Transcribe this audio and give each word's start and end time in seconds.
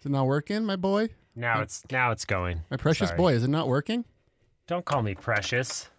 Is 0.00 0.06
it 0.06 0.12
not 0.12 0.26
working, 0.26 0.64
my 0.64 0.76
boy? 0.76 1.10
Now 1.36 1.60
it's 1.60 1.82
now 1.90 2.10
it's 2.10 2.24
going. 2.24 2.62
My 2.70 2.78
precious 2.78 3.08
Sorry. 3.08 3.18
boy, 3.18 3.32
is 3.34 3.44
it 3.44 3.50
not 3.50 3.68
working? 3.68 4.06
Don't 4.66 4.84
call 4.84 5.02
me 5.02 5.14
precious. 5.14 5.90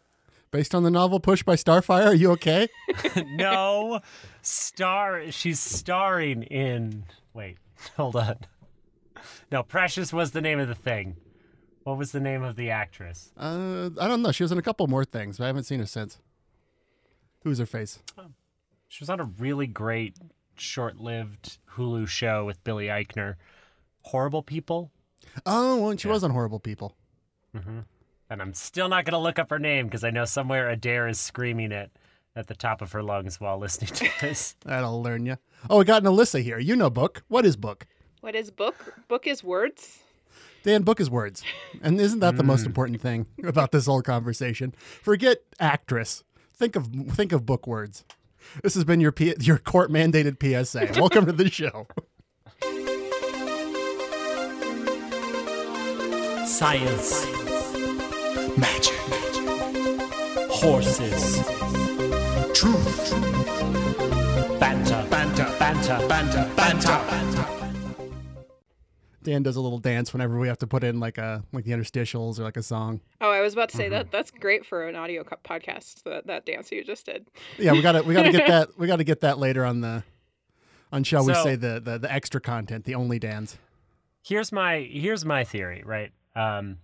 Based 0.50 0.74
on 0.74 0.84
the 0.84 0.90
novel 0.90 1.20
Push 1.20 1.44
by 1.44 1.56
Starfire, 1.56 2.08
are 2.08 2.16
you 2.16 2.32
okay? 2.32 2.68
no, 3.36 4.02
star. 4.42 5.32
She's 5.32 5.60
starring 5.60 6.44
in. 6.44 7.06
Wait, 7.34 7.58
hold 7.96 8.16
on. 8.16 8.38
No, 9.52 9.62
Precious 9.62 10.12
was 10.12 10.32
the 10.32 10.42
name 10.42 10.60
of 10.60 10.68
the 10.68 10.76
thing. 10.76 11.16
What 11.84 11.98
was 11.98 12.12
the 12.12 12.20
name 12.20 12.44
of 12.44 12.56
the 12.56 12.72
actress? 12.72 13.32
Uh, 13.38 13.92
I 14.00 14.08
don't 14.08 14.22
know. 14.22 14.32
She 14.32 14.44
was 14.44 14.52
in 14.52 14.58
a 14.58 14.64
couple 14.64 14.88
more 14.88 15.06
things, 15.06 15.38
but 15.38 15.44
I 15.46 15.48
haven't 15.48 15.64
seen 15.64 15.80
her 15.80 15.86
since. 15.86 16.18
Who's 17.44 17.60
her 17.60 17.66
face? 17.66 18.00
She 18.88 19.04
was 19.04 19.10
on 19.10 19.20
a 19.20 19.26
really 19.26 19.68
great, 19.68 20.18
short-lived 20.56 21.60
Hulu 21.76 22.08
show 22.08 22.46
with 22.46 22.64
Billy 22.64 22.88
Eichner. 22.88 23.36
Horrible 24.04 24.44
People. 24.44 24.92
Oh, 25.46 25.78
well, 25.82 25.98
she 25.98 26.08
Yeah. 26.08 26.14
was 26.14 26.24
on 26.24 26.32
Horrible 26.32 26.60
People. 26.60 26.96
Mm-hmm. 27.56 27.80
And 28.30 28.42
I'm 28.42 28.54
still 28.54 28.88
not 28.88 29.06
going 29.06 29.14
to 29.14 29.20
look 29.20 29.40
up 29.40 29.50
her 29.50 29.60
name 29.60 29.88
because 29.88 30.04
I 30.04 30.10
know 30.10 30.26
somewhere 30.26 30.70
Adair 30.70 31.08
is 31.08 31.20
screaming 31.20 31.72
it 31.72 31.92
at 32.36 32.48
the 32.48 32.56
top 32.56 32.82
of 32.82 32.92
her 32.94 33.04
lungs 33.04 33.42
while 33.42 33.58
listening 33.58 33.94
to 33.94 34.10
this. 34.22 34.56
That'll 34.66 35.02
learn 35.02 35.26
you. 35.26 35.38
Oh, 35.70 35.80
we 35.80 35.86
got 35.86 36.02
an 36.04 36.08
Alyssa 36.08 36.42
here. 36.42 36.58
You 36.58 36.76
know 36.76 36.90
book. 36.90 37.24
What 37.28 37.46
is 37.46 37.58
book? 37.58 37.88
What 38.22 38.36
is 38.36 38.52
book? 38.52 38.96
Book 39.08 39.28
is 39.28 39.44
words. 39.44 40.00
Dan, 40.64 40.84
book 40.84 41.00
is 41.00 41.10
words. 41.10 41.44
And 41.82 42.00
isn't 42.00 42.20
that 42.20 42.38
the 42.38 42.44
most 42.44 42.64
mm. 42.64 42.68
important 42.68 43.02
thing 43.02 43.26
about 43.44 43.72
this 43.72 43.88
whole 43.88 44.02
conversation? 44.02 44.74
Forget 45.02 45.40
actress. 45.60 46.24
Think 46.54 46.76
of 46.76 46.88
think 47.10 47.32
of 47.32 47.46
book 47.46 47.66
words. 47.66 48.06
This 48.62 48.76
has 48.76 48.84
been 48.84 49.00
your 49.02 49.12
P- 49.12 49.36
your 49.40 49.58
court 49.58 49.92
mandated 49.92 50.38
PSA. 50.40 51.00
Welcome 51.00 51.26
to 51.26 51.32
the 51.32 51.50
show. 51.50 51.88
Science. 56.52 57.26
Magic. 58.58 58.94
Horses. 60.50 61.38
Truth. 62.54 63.12
Banter. 64.60 65.08
Banter. 65.10 65.56
Banter. 65.58 66.08
Banter. 66.08 66.52
Banter. 66.56 67.48
Dan 69.24 69.44
does 69.44 69.56
a 69.56 69.62
little 69.62 69.78
dance 69.80 70.12
whenever 70.14 70.38
we 70.40 70.48
have 70.50 70.58
to 70.60 70.68
put 70.68 70.84
in 70.84 71.00
like 71.00 71.18
a 71.18 71.44
like 71.54 71.64
the 71.64 71.72
interstitials 71.72 72.38
or 72.40 72.44
like 72.44 72.58
a 72.58 72.64
song. 72.64 73.00
Oh, 73.22 73.32
I 73.32 73.40
was 73.42 73.54
about 73.54 73.70
to 73.70 73.78
say 73.78 73.84
Mm-hmm. 73.86 73.94
that 73.94 74.12
that's 74.12 74.32
great 74.32 74.66
for 74.66 74.88
an 74.88 74.96
audio 74.96 75.24
co- 75.24 75.38
podcast. 75.48 76.04
That 76.04 76.28
that 76.28 76.46
dance 76.46 76.72
you 76.72 76.84
just 76.84 77.06
did. 77.06 77.28
Yeah, 77.58 77.72
we 77.72 77.82
got 77.82 77.94
to 77.94 78.02
we 78.02 78.14
got 78.14 78.24
to 78.24 78.32
get 78.32 78.48
that 78.48 78.70
we 78.78 78.88
got 78.88 78.98
to 78.98 79.04
get 79.04 79.22
that 79.22 79.38
later 79.40 79.64
on 79.66 79.82
the 79.82 80.04
on 80.92 81.04
shall 81.06 81.26
we 81.26 81.34
say 81.34 81.56
the, 81.56 81.80
the 81.84 81.98
the 82.00 82.12
extra 82.12 82.42
content, 82.42 82.84
the 82.86 82.96
only 82.96 83.20
Dan's. 83.20 83.58
here's 84.22 84.52
my 84.52 84.80
here's 84.80 85.24
my 85.24 85.44
theory, 85.46 85.82
right? 85.86 86.12
Um, 86.36 86.78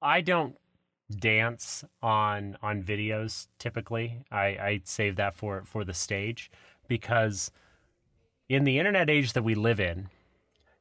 I 0.00 0.20
don't 0.20 0.56
dance 1.10 1.84
on 2.02 2.56
on 2.62 2.82
videos 2.82 3.48
typically. 3.58 4.24
I, 4.30 4.44
I 4.46 4.80
save 4.84 5.16
that 5.16 5.34
for 5.34 5.62
for 5.64 5.84
the 5.84 5.94
stage 5.94 6.50
because 6.86 7.50
in 8.48 8.64
the 8.64 8.78
internet 8.78 9.10
age 9.10 9.32
that 9.34 9.42
we 9.42 9.54
live 9.54 9.80
in, 9.80 10.08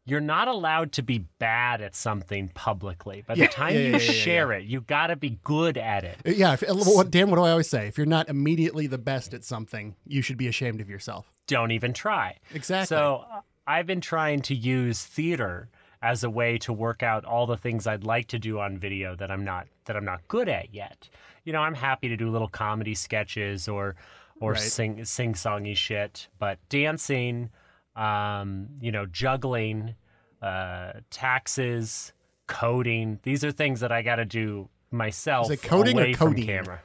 you're 0.05 0.22
not 0.22 0.47
allowed 0.47 0.94
to 0.94 1.02
be 1.02 1.25
bad 1.39 1.81
at 1.81 1.95
something 1.95 2.49
publicly. 2.49 3.23
By 3.27 3.33
Yeah, 3.33 3.47
the 3.47 3.52
time 3.52 3.73
yeah, 3.73 3.80
you 3.81 3.92
yeah, 3.92 3.97
share 3.97 4.52
it, 4.53 4.64
you 4.66 4.81
got 4.81 5.08
to 5.08 5.16
be 5.17 5.38
good 5.44 5.77
at 5.77 6.03
it. 6.05 6.17
Uh, 6.25 6.31
Yeah, 6.31 6.53
if, 6.53 6.64
what 6.67 7.11
Dan, 7.11 7.30
what 7.30 7.36
do 7.36 7.44
I 7.44 7.52
always 7.52 7.69
say? 7.69 7.88
If 7.88 7.97
you're 7.97 8.05
not 8.05 8.30
immediately 8.30 8.88
the 8.88 8.97
best 8.97 9.33
at 9.33 9.44
something, 9.44 9.95
you 10.05 10.21
should 10.21 10.38
be 10.38 10.47
ashamed 10.47 10.80
of 10.80 10.89
yourself. 10.89 11.30
Don't 11.47 11.71
even 11.71 11.92
try. 11.94 12.38
Exactly. 12.53 12.88
So 12.88 13.25
uh, 13.30 13.42
I've 13.66 13.86
been 13.86 14.02
trying 14.02 14.42
to 14.44 14.55
use 14.55 15.03
theater 15.03 15.67
as 16.02 16.23
a 16.23 16.30
way 16.30 16.58
to 16.59 16.72
work 16.73 17.02
out 17.03 17.26
all 17.26 17.45
the 17.48 17.58
things 17.58 17.88
I'd 17.88 18.03
like 18.03 18.28
to 18.28 18.40
do 18.40 18.59
on 18.59 18.78
video 18.78 19.16
that 19.16 19.31
I'm 19.31 19.44
not 19.44 19.67
that 19.86 19.95
I'm 19.95 20.06
not 20.06 20.28
good 20.28 20.48
at 20.50 20.73
yet. 20.73 21.09
You 21.44 21.54
know, 21.54 21.62
I'm 21.62 21.73
happy 21.76 22.08
to 22.09 22.17
do 22.17 22.30
little 22.30 22.48
comedy 22.49 22.94
sketches 22.95 23.67
or 23.67 23.95
or 24.39 24.52
Right. 24.52 24.61
sing 24.61 25.04
sing 25.05 25.33
songy 25.33 25.76
shit, 25.76 26.27
but 26.38 26.60
dancing, 26.70 27.49
um, 27.95 28.67
you 28.80 28.92
know, 28.92 29.05
juggling, 29.08 29.95
uh, 30.42 30.94
taxes, 31.10 32.14
coding, 32.45 33.20
these 33.23 33.44
are 33.44 33.52
things 33.52 33.80
that 33.80 33.92
I 33.92 34.02
got 34.04 34.17
to 34.17 34.26
do 34.26 34.70
myself 34.92 35.52
Is 35.52 35.64
it 35.64 35.67
coding 35.67 35.98
or 35.98 36.04
away 36.04 36.14
from 36.14 36.30
coding? 36.33 36.45
camera. 36.45 36.82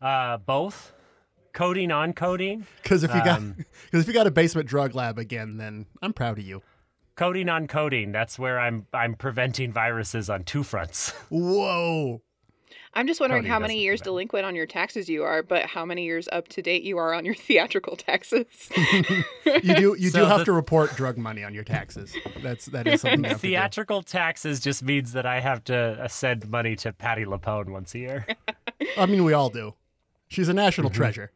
Uh, 0.00 0.38
both. 0.38 0.92
Coding 1.52 1.90
on 1.92 2.12
coding. 2.14 2.66
Because 2.82 3.04
if 3.04 3.14
you 3.14 3.22
got 3.22 3.38
Um, 3.38 3.56
because 3.84 4.00
if 4.02 4.06
you 4.08 4.14
got 4.14 4.26
a 4.26 4.30
basement 4.30 4.66
drug 4.68 4.94
lab 4.94 5.18
again, 5.18 5.58
then 5.58 5.86
I'm 6.00 6.12
proud 6.14 6.38
of 6.38 6.44
you. 6.44 6.62
Coding 7.14 7.48
on 7.48 7.66
coding 7.66 8.10
that's 8.12 8.38
where 8.38 8.58
i'm 8.58 8.86
i'm 8.94 9.14
preventing 9.14 9.70
viruses 9.72 10.30
on 10.30 10.44
two 10.44 10.62
fronts 10.62 11.10
Whoa. 11.30 12.22
I'm 12.94 13.06
just 13.06 13.20
wondering 13.20 13.42
Cody 13.44 13.50
how 13.50 13.58
many 13.58 13.80
years 13.80 14.00
that. 14.00 14.04
delinquent 14.04 14.44
on 14.44 14.54
your 14.54 14.66
taxes 14.66 15.08
you 15.08 15.22
are, 15.22 15.42
but 15.42 15.64
how 15.64 15.86
many 15.86 16.04
years 16.04 16.28
up 16.30 16.48
to 16.48 16.60
date 16.60 16.82
you 16.82 16.98
are 16.98 17.14
on 17.14 17.24
your 17.24 17.34
theatrical 17.46 17.96
taxes. 17.96 18.46
You 19.46 19.74
do 19.74 19.96
you 19.98 20.10
do 20.10 20.10
So 20.10 20.26
have 20.26 20.40
the- 20.40 20.44
to 20.46 20.52
report 20.52 20.94
drug 20.96 21.16
money 21.18 21.42
on 21.44 21.52
your 21.54 21.64
taxes. 21.64 22.14
That's 22.42 22.66
that 22.66 22.86
is 22.86 23.00
something 23.02 23.24
you 23.24 23.28
have 23.30 23.40
to 23.40 23.46
do. 23.46 23.48
theatrical 23.52 24.02
taxes 24.02 24.60
just 24.60 24.82
means 24.82 25.12
that 25.12 25.24
i 25.26 25.40
have 25.40 25.64
to 25.64 25.76
uh, 25.76 26.08
send 26.08 26.48
money 26.50 26.76
to 26.76 26.92
Patti 26.92 27.24
LuPone 27.24 27.70
once 27.70 27.94
a 27.94 27.98
year 27.98 28.26
I 28.98 29.06
mean, 29.06 29.24
we 29.24 29.32
all 29.32 29.48
do. 29.50 29.74
She's 30.28 30.48
a 30.48 30.54
national 30.54 30.90
Mm-hmm. 30.90 30.96
treasure. 30.96 31.32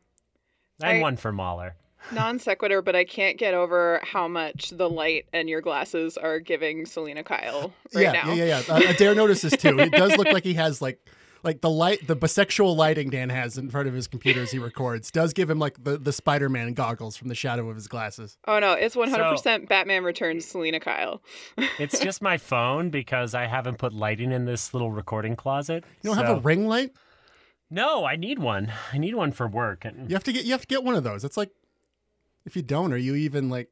and 0.83 0.99
I- 0.99 1.01
one 1.01 1.17
for 1.17 1.33
mahler 1.33 1.77
Non 2.13 2.39
sequitur, 2.39 2.83
but 2.83 2.95
I 2.95 3.05
can't 3.05 3.39
get 3.39 3.55
over 3.55 4.01
how 4.03 4.29
much 4.29 4.71
the 4.71 4.89
light 4.89 5.27
and 5.33 5.49
your 5.49 5.61
glasses 5.61 6.17
are 6.17 6.39
giving 6.39 6.87
Selina 6.87 7.23
Kyle 7.25 7.73
right 7.95 8.03
yeah, 8.03 8.13
now. 8.13 8.33
yeah, 8.33 8.45
yeah, 8.45 8.63
yeah. 8.69 8.75
Uh, 8.75 8.91
Adair 8.91 9.15
notices 9.15 9.53
too. 9.53 9.79
It 9.79 9.93
does 9.93 10.17
look 10.17 10.29
like 10.29 10.45
he 10.45 10.55
has 10.55 10.81
like 10.81 11.01
like 11.43 11.61
the 11.61 11.71
light, 11.71 12.07
the 12.07 12.17
bisexual 12.17 12.77
lighting 12.77 13.11
Dan 13.11 13.31
has 13.31 13.57
in 13.57 13.71
front 13.71 13.87
of 13.87 13.95
his 13.95 14.09
computer 14.09 14.43
as 14.43 14.51
he 14.51 14.59
records 14.59 15.11
does 15.11 15.33
give 15.33 15.49
him 15.49 15.59
like 15.59 15.83
the 15.83 15.97
the 15.97 16.13
Spider 16.13 16.49
Man 16.49 16.73
goggles 16.75 17.17
from 17.17 17.29
the 17.29 17.35
shadow 17.35 17.69
of 17.69 17.77
his 17.77 17.89
glasses. 17.89 18.37
Oh 18.47 18.59
no, 18.59 18.73
it's 18.73 18.97
100% 18.97 19.69
Batman 19.69 20.03
Returns 20.05 20.45
Selina 20.45 20.81
Kyle. 20.81 21.23
it's 21.79 21.99
just 22.01 22.21
my 22.23 22.37
phone 22.37 22.91
because 22.91 23.35
i 23.35 23.47
haven't 23.47 23.79
put 23.79 23.93
lighting 23.93 24.33
in 24.33 24.45
this 24.45 24.73
little 24.75 24.91
recording 24.91 25.37
closet 25.37 25.85
You 26.03 26.11
don't 26.11 26.17
have 26.25 26.39
a 26.39 26.41
ring 26.41 26.67
light? 26.67 26.93
no 27.71 28.05
i 28.05 28.15
need 28.17 28.39
one 28.39 28.73
i 28.93 28.99
need 28.99 29.15
one 29.15 29.33
for 29.33 29.49
work 29.49 29.85
and 29.85 30.09
You 30.09 30.15
have 30.15 30.25
to 30.25 30.33
get 30.33 30.45
you 30.45 30.53
have 30.53 30.61
to 30.61 30.67
get 30.67 30.85
one 30.85 30.95
of 30.95 31.05
those. 31.05 31.25
It's 31.25 31.37
like 31.37 31.51
if 32.47 32.57
you 32.57 32.63
don't, 32.63 32.93
are 32.93 32.97
you 32.97 33.15
even 33.15 33.51
like? 33.51 33.69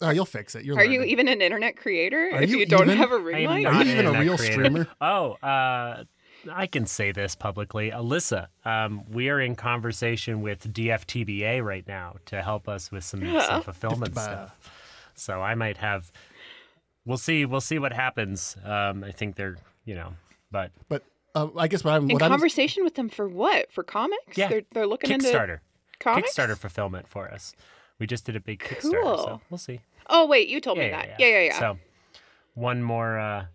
Oh, 0.00 0.10
you'll 0.10 0.24
fix 0.24 0.54
it. 0.54 0.64
You're 0.64 0.76
Are 0.78 0.84
you 0.84 1.02
even 1.04 1.28
an 1.28 1.40
internet 1.40 1.76
creator 1.76 2.30
Are 2.32 2.42
if 2.42 2.50
you 2.50 2.58
you, 2.58 2.66
don't 2.66 2.82
even? 2.88 2.96
have 2.98 3.12
a 3.12 3.18
ring 3.18 3.44
am 3.44 3.50
light? 3.50 3.66
Are 3.66 3.84
you 3.84 3.92
even 3.92 4.06
a 4.06 4.18
real 4.18 4.36
creator. 4.36 4.52
streamer? 4.54 4.86
Oh, 5.00 5.32
uh, 5.34 6.04
I 6.52 6.66
can 6.66 6.86
say 6.86 7.12
this 7.12 7.36
publicly. 7.36 7.92
Alyssa, 7.92 8.48
um, 8.64 9.04
we 9.08 9.28
are 9.28 9.40
in 9.40 9.54
conversation 9.54 10.40
with 10.42 10.72
DFTBA 10.72 11.62
right 11.62 11.86
now 11.86 12.16
to 12.26 12.42
help 12.42 12.68
us 12.68 12.90
with 12.90 13.04
some, 13.04 13.20
some 13.20 13.62
fulfillment 13.62 14.14
DFTBA. 14.14 14.22
stuff. 14.24 15.12
So 15.14 15.40
I 15.40 15.54
might 15.54 15.76
have. 15.76 16.10
We'll 17.04 17.16
see. 17.18 17.44
We'll 17.44 17.60
see 17.60 17.78
what 17.78 17.92
happens. 17.92 18.56
Um, 18.64 19.04
I 19.04 19.12
think 19.12 19.36
they're, 19.36 19.56
you 19.84 19.94
know, 19.94 20.14
but 20.50 20.72
But 20.88 21.04
uh, 21.36 21.48
I 21.56 21.68
guess 21.68 21.84
what 21.84 21.94
I'm 21.94 22.10
In 22.10 22.14
what 22.14 22.22
I'm 22.22 22.30
conversation 22.30 22.82
with 22.82 22.94
them 22.96 23.08
for 23.08 23.28
what? 23.28 23.70
For 23.70 23.84
comics? 23.84 24.36
Yeah. 24.36 24.48
They're, 24.48 24.62
they're 24.72 24.86
looking 24.86 25.12
into 25.12 25.28
Kickstarter, 25.28 25.60
comics? 26.02 26.34
Kickstarter 26.34 26.56
fulfillment 26.56 27.06
for 27.08 27.28
us. 27.30 27.54
We 27.98 28.06
just 28.06 28.24
did 28.26 28.36
a 28.36 28.40
big 28.40 28.58
Kickstarter, 28.60 29.16
so 29.16 29.26
Cool. 29.26 29.42
we'll 29.50 29.58
see. 29.58 29.80
Oh, 30.08 30.26
wait, 30.26 30.48
you 30.48 30.60
told 30.60 30.78
Yeah, 30.78 30.84
me 30.84 30.90
yeah, 30.90 31.06
that. 31.06 31.20
Yeah, 31.20 31.26
yeah, 31.26 31.40
yeah. 31.42 31.58
So 31.58 31.78
one 32.54 32.82
more. 32.82 33.18
Uh, 33.18 33.46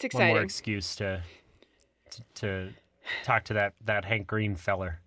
it's 0.00 0.14
one 0.14 0.26
more 0.28 0.42
exciting. 0.42 0.44
excuse 0.44 0.96
to, 0.96 1.22
to 2.10 2.22
to 2.36 2.68
talk 3.24 3.44
to 3.44 3.54
that 3.54 3.74
that 3.84 4.04
Hank 4.04 4.26
Green 4.26 4.54
feller. 4.54 5.00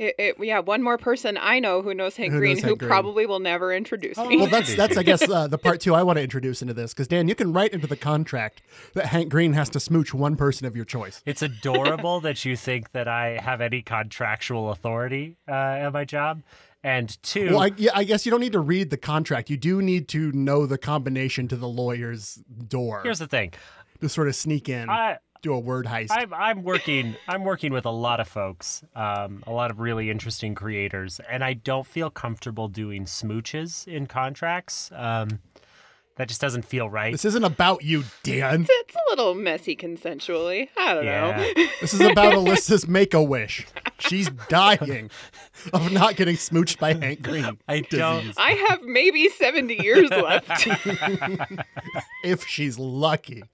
It, 0.00 0.14
it, 0.18 0.36
yeah, 0.40 0.60
one 0.60 0.82
more 0.82 0.96
person 0.96 1.36
I 1.38 1.58
know 1.60 1.82
who 1.82 1.92
knows 1.92 2.16
Hank 2.16 2.32
Who 2.32 2.38
Green 2.38 2.54
knows 2.56 2.64
who 2.64 2.74
Green. 2.76 2.88
probably 2.88 3.26
will 3.26 3.38
never 3.38 3.70
introduce 3.70 4.16
Oh, 4.16 4.26
me. 4.26 4.38
well, 4.38 4.46
that's 4.46 4.74
that's 4.74 4.96
I 4.96 5.02
guess 5.02 5.20
uh, 5.28 5.46
the 5.46 5.58
part 5.58 5.80
two 5.82 5.94
I 5.94 6.02
want 6.02 6.16
to 6.16 6.22
introduce 6.22 6.62
into 6.62 6.72
this 6.72 6.94
because 6.94 7.06
Dan, 7.06 7.28
you 7.28 7.34
can 7.34 7.52
write 7.52 7.74
into 7.74 7.86
the 7.86 7.96
contract 7.96 8.62
that 8.94 9.04
Hank 9.04 9.28
Green 9.28 9.52
has 9.52 9.68
to 9.70 9.78
smooch 9.80 10.14
one 10.14 10.36
person 10.36 10.66
of 10.66 10.74
your 10.74 10.86
choice. 10.86 11.22
It's 11.26 11.42
adorable 11.42 12.20
that 12.20 12.46
you 12.46 12.56
think 12.56 12.92
that 12.92 13.08
I 13.08 13.38
have 13.42 13.60
any 13.60 13.82
contractual 13.82 14.70
authority 14.70 15.36
uh, 15.46 15.52
at 15.52 15.90
my 15.92 16.06
job. 16.06 16.42
And 16.82 17.22
two, 17.22 17.50
Well, 17.50 17.60
I, 17.64 17.72
yeah, 17.76 17.90
I 17.94 18.04
guess 18.04 18.24
you 18.24 18.30
don't 18.30 18.40
need 18.40 18.52
to 18.52 18.60
read 18.60 18.88
the 18.88 18.96
contract. 18.96 19.50
You 19.50 19.58
do 19.58 19.82
need 19.82 20.08
to 20.08 20.32
know 20.32 20.64
the 20.64 20.78
combination 20.78 21.46
to 21.48 21.56
the 21.56 21.68
lawyer's 21.68 22.36
door 22.68 23.02
here's 23.02 23.18
the 23.18 23.26
thing. 23.26 23.52
to 24.00 24.08
sort 24.08 24.28
of 24.28 24.34
sneak 24.34 24.70
in, 24.70 24.88
I, 24.88 25.18
do 25.42 25.52
a 25.54 25.58
word 25.58 25.86
heist. 25.86 26.08
I'm, 26.10 26.32
I'm 26.34 26.62
working. 26.62 27.16
I'm 27.28 27.44
working 27.44 27.72
with 27.72 27.86
a 27.86 27.90
lot 27.90 28.20
of 28.20 28.28
folks, 28.28 28.82
um, 28.94 29.42
a 29.46 29.52
lot 29.52 29.70
of 29.70 29.80
really 29.80 30.10
interesting 30.10 30.54
creators, 30.54 31.20
and 31.28 31.42
I 31.44 31.54
don't 31.54 31.86
feel 31.86 32.10
comfortable 32.10 32.68
doing 32.68 33.04
smooches 33.04 33.86
in 33.88 34.06
contracts. 34.06 34.90
Um, 34.94 35.40
that 36.16 36.28
just 36.28 36.40
doesn't 36.42 36.66
feel 36.66 36.90
right. 36.90 37.12
this 37.12 37.24
isn't 37.24 37.44
about 37.44 37.82
you, 37.82 38.04
Dan. 38.24 38.66
it's 38.68 38.94
a 38.94 38.98
little 39.08 39.34
messy 39.34 39.74
consensually. 39.74 40.68
I 40.76 40.92
don't 40.94 41.04
Yeah. 41.06 41.36
know. 41.56 41.64
This 41.80 41.94
is 41.94 42.00
about 42.02 42.34
Alyssa's 42.34 42.86
make 42.86 43.14
a 43.14 43.22
wish. 43.22 43.66
She's 44.00 44.28
dying 44.50 45.10
of 45.72 45.90
not 45.92 46.16
getting 46.16 46.36
smooched 46.36 46.78
by 46.78 46.92
Hank 46.92 47.22
Green. 47.22 47.56
I 47.66 47.80
don't. 47.80 48.20
disease, 48.20 48.34
I 48.36 48.50
have 48.68 48.82
maybe 48.82 49.30
70 49.30 49.82
years 49.82 50.10
left. 50.10 50.68
if 52.24 52.46
she's 52.46 52.78
lucky. 52.78 53.44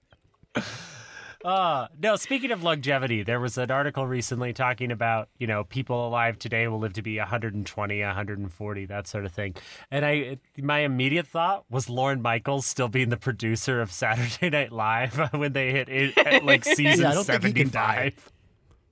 Uh, 1.47 1.87
no, 2.03 2.17
speaking 2.17 2.51
of 2.51 2.61
longevity, 2.61 3.23
there 3.23 3.39
was 3.39 3.57
an 3.57 3.71
article 3.71 4.05
recently 4.05 4.51
talking 4.51 4.91
about, 4.91 5.29
you 5.39 5.47
know, 5.47 5.63
people 5.63 6.05
alive 6.05 6.37
today 6.37 6.67
will 6.67 6.77
live 6.77 6.91
to 6.91 7.01
be 7.01 7.17
120, 7.17 8.01
140, 8.01 8.85
that 8.87 9.07
sort 9.07 9.23
of 9.23 9.31
thing. 9.31 9.55
And 9.89 10.05
I 10.05 10.39
my 10.57 10.79
immediate 10.79 11.25
thought 11.25 11.63
was 11.69 11.89
Lorne 11.89 12.21
Michaels 12.21 12.65
still 12.65 12.89
being 12.89 13.07
the 13.07 13.15
producer 13.15 13.79
of 13.79 13.93
Saturday 13.93 14.49
Night 14.49 14.73
Live 14.73 15.17
when 15.31 15.53
they 15.53 15.71
hit 15.71 15.87
it 15.87 16.43
like 16.43 16.65
season 16.65 16.83
Yeah, 16.99 17.11
I 17.11 17.13
don't 17.13 17.23
think 17.23 17.45
he 17.45 17.53
can 17.53 17.69
die. 17.69 18.11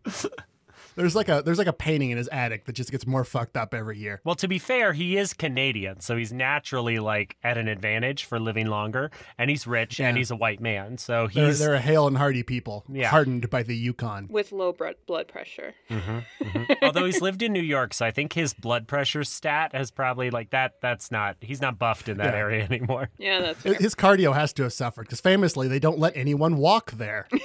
75. 0.06 0.36
There's 0.96 1.16
like 1.16 1.28
a 1.30 1.42
there's 1.46 1.58
like 1.58 1.68
a 1.68 1.74
painting 1.74 2.12
in 2.12 2.18
his 2.18 2.28
attic 2.30 2.66
that 2.66 2.74
just 2.74 2.92
gets 2.92 3.06
more 3.06 3.24
fucked 3.24 3.58
up 3.58 3.74
every 3.74 3.98
year. 3.98 4.22
Well, 4.24 4.36
to 4.36 4.48
be 4.48 4.58
fair, 4.60 4.94
he 4.94 5.18
is 5.18 5.34
Canadian, 5.34 6.00
so 6.00 6.16
he's 6.16 6.32
naturally 6.32 7.00
like 7.00 7.36
at 7.44 7.58
an 7.58 7.68
advantage 7.68 8.26
for 8.26 8.40
living 8.40 8.68
longer, 8.68 9.12
and 9.38 9.50
he's 9.50 9.68
rich 9.68 10.00
and 10.00 10.18
he's 10.18 10.32
a 10.32 10.36
white 10.36 10.60
man, 10.62 10.98
so 10.98 11.28
They're, 11.34 11.48
he's 11.48 11.60
they're 11.60 11.74
a 11.76 11.80
hale 11.80 12.08
and 12.08 12.18
hardy 12.18 12.44
people, 12.44 12.86
Yeah. 12.90 13.10
hardened 13.10 13.50
by 13.50 13.64
the 13.64 13.76
Yukon. 13.76 14.28
With 14.30 14.52
low 14.52 14.72
blood 14.72 14.96
blood 15.06 15.28
pressure. 15.28 15.74
although 16.82 17.06
he's 17.06 17.22
lived 17.22 17.42
in 17.42 17.52
New 17.54 17.62
York, 17.62 17.94
so 17.94 18.06
I 18.06 18.12
think 18.12 18.34
his 18.34 18.54
blood 18.54 18.88
pressure 18.88 19.24
stat 19.24 19.74
has 19.76 19.92
probably 19.92 20.30
like 20.30 20.52
that. 20.52 20.82
That's 20.82 21.12
not 21.12 21.38
he's 21.42 21.62
not 21.62 21.78
buffed 21.78 22.08
in 22.10 22.18
that 22.18 22.34
Yeah. 22.34 22.40
area 22.40 22.64
anymore. 22.72 23.10
Yeah, 23.18 23.42
that's 23.42 23.62
fair. 23.62 23.74
His 23.76 23.96
cardio 23.96 24.34
has 24.34 24.54
to 24.54 24.64
have 24.64 24.74
suffered 24.74 25.04
because 25.04 25.22
famously 25.22 25.68
they 25.68 25.80
don't 25.80 26.00
let 26.00 26.16
anyone 26.16 26.58
walk 26.58 26.92
there. 26.92 27.28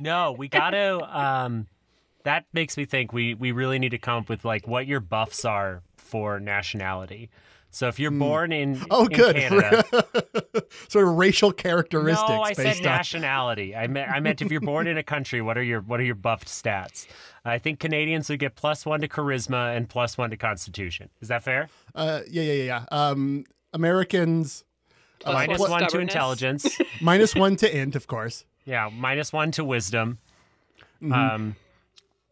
No, 0.00 0.32
we 0.32 0.48
gotta. 0.48 0.98
Um, 1.18 1.66
that 2.24 2.44
makes 2.52 2.76
me 2.76 2.84
think 2.84 3.12
we 3.12 3.34
we 3.34 3.52
really 3.52 3.78
need 3.78 3.90
to 3.90 3.98
come 3.98 4.18
up 4.22 4.28
with 4.28 4.44
like 4.44 4.66
what 4.66 4.86
your 4.86 5.00
buffs 5.00 5.44
are 5.44 5.82
for 5.96 6.40
nationality. 6.40 7.30
So 7.70 7.86
if 7.88 7.98
you're 8.00 8.10
born 8.10 8.50
in 8.50 8.80
Oh, 8.90 9.04
in 9.04 9.12
good. 9.12 9.36
Canada, 9.36 9.84
sort 10.88 11.06
of 11.06 11.14
racial 11.16 11.52
characteristics 11.52 12.28
no, 12.28 12.42
I 12.42 12.54
said 12.54 12.78
on. 12.78 12.82
nationality. 12.82 13.76
I 13.76 13.86
meant 13.88 14.10
I 14.10 14.20
meant 14.20 14.40
if 14.40 14.50
you're 14.50 14.60
born 14.62 14.86
in 14.86 14.96
a 14.96 15.02
country, 15.02 15.42
what 15.42 15.58
are 15.58 15.62
your 15.62 15.80
what 15.82 16.00
are 16.00 16.04
your 16.04 16.14
buffed 16.14 16.48
stats? 16.48 17.06
I 17.44 17.58
think 17.58 17.78
Canadians 17.78 18.28
would 18.30 18.40
get 18.40 18.56
plus 18.56 18.86
one 18.86 19.00
to 19.02 19.08
charisma 19.08 19.76
and 19.76 19.88
plus 19.88 20.16
one 20.16 20.30
to 20.30 20.36
Constitution. 20.36 21.10
Is 21.20 21.28
that 21.28 21.42
fair? 21.42 21.68
Uh, 21.94 22.20
yeah, 22.28 22.42
yeah, 22.42 22.52
yeah, 22.52 22.64
yeah. 22.64 22.84
Um, 22.90 23.44
Americans 23.72 24.64
Plus 25.20 25.34
minus 25.34 25.60
one 25.60 25.70
one 25.70 25.88
to 25.88 25.98
intelligence. 25.98 26.78
minus 27.00 27.34
one 27.34 27.56
to 27.56 27.76
int, 27.76 27.96
of 27.96 28.06
course. 28.06 28.44
Yeah, 28.64 28.88
minus 28.92 29.32
one 29.32 29.50
to 29.52 29.64
wisdom. 29.64 30.18
Um, 31.12 31.56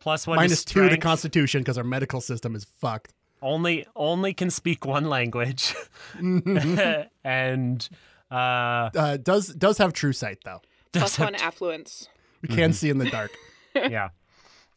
plus 0.06 0.24
one 0.24 0.36
Mm-hmm. 0.38 0.42
Minus 0.44 0.64
to 0.64 0.72
two 0.72 0.80
to 0.82 0.86
strength. 0.86 1.02
Constitution 1.02 1.60
because 1.62 1.76
our 1.76 1.82
medical 1.84 2.20
system 2.20 2.54
is 2.54 2.64
fucked. 2.64 3.12
only 3.42 3.84
only 3.96 4.32
can 4.32 4.50
speak 4.50 4.84
one 4.86 5.06
language, 5.06 5.74
Mm-hmm. 6.16 7.02
and 7.24 7.88
uh, 8.30 8.34
Uh, 8.34 9.16
does 9.16 9.48
does 9.48 9.78
have 9.78 9.92
true 9.92 10.12
sight 10.12 10.38
though. 10.44 10.60
Plus 10.92 11.18
one 11.18 11.34
affluence. 11.34 12.08
We 12.42 12.48
Mm-hmm. 12.48 12.56
can 12.56 12.72
see 12.72 12.88
in 12.90 12.98
the 12.98 13.10
dark. 13.10 13.32
yeah, 13.74 14.10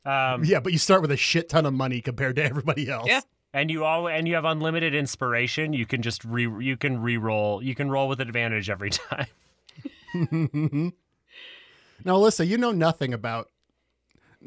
um, 0.06 0.44
yeah, 0.44 0.60
but 0.60 0.72
you 0.72 0.80
start 0.80 1.02
with 1.04 1.12
a 1.12 1.18
shit 1.18 1.48
ton 1.50 1.66
of 1.68 1.74
money 1.74 2.02
compared 2.02 2.36
to 2.38 2.44
everybody 2.44 2.90
else. 2.90 3.08
Yeah. 3.08 3.22
and 3.54 3.70
you 3.70 3.84
all 3.86 4.08
and 4.08 4.28
you 4.28 4.34
have 4.36 4.46
unlimited 4.46 4.96
inspiration. 4.96 5.74
You 5.74 5.86
can 5.86 6.02
just 6.02 6.26
re 6.26 6.48
you 6.64 6.76
can 6.78 7.02
re-roll. 7.02 7.62
You 7.62 7.76
can 7.76 7.92
roll 7.92 8.08
with 8.08 8.20
advantage 8.22 8.70
every 8.70 8.90
time. 8.90 9.28
Now, 12.06 12.16
Alyssa, 12.18 12.48
you 12.48 12.58
know 12.58 12.72
nothing 12.72 13.14
about 13.14 13.50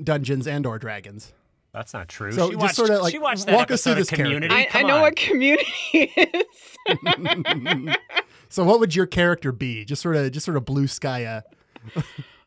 Dungeons 0.01 0.47
and 0.47 0.67
or 0.67 0.79
Dragons. 0.79 1.33
That's 1.73 1.95
not 1.95 2.09
true. 2.09 2.33
So 2.33 2.49
she 2.51 2.53
just 2.53 2.61
watched, 2.63 2.75
sorta, 2.77 2.99
like, 3.01 3.13
she 3.13 3.19
watched 3.19 3.47
that 3.47 3.55
walk 3.55 3.71
us 3.71 3.83
through 3.83 3.95
this. 3.95 4.11
Community. 4.11 4.55
I, 4.55 4.69
I 4.75 4.83
know 4.83 4.97
on. 4.97 5.01
what 5.03 5.17
community 5.17 5.65
is. 5.95 7.97
So, 8.49 8.65
what 8.65 8.81
would 8.81 8.95
your 8.95 9.07
character 9.07 9.51
be? 9.51 9.87
Just 9.87 10.03
sort 10.03 10.15
of, 10.15 10.31
just 10.31 10.45
sort 10.45 10.59
of 10.59 10.67
blue 10.67 10.87
sky. 10.87 11.25
Uh, 11.25 11.41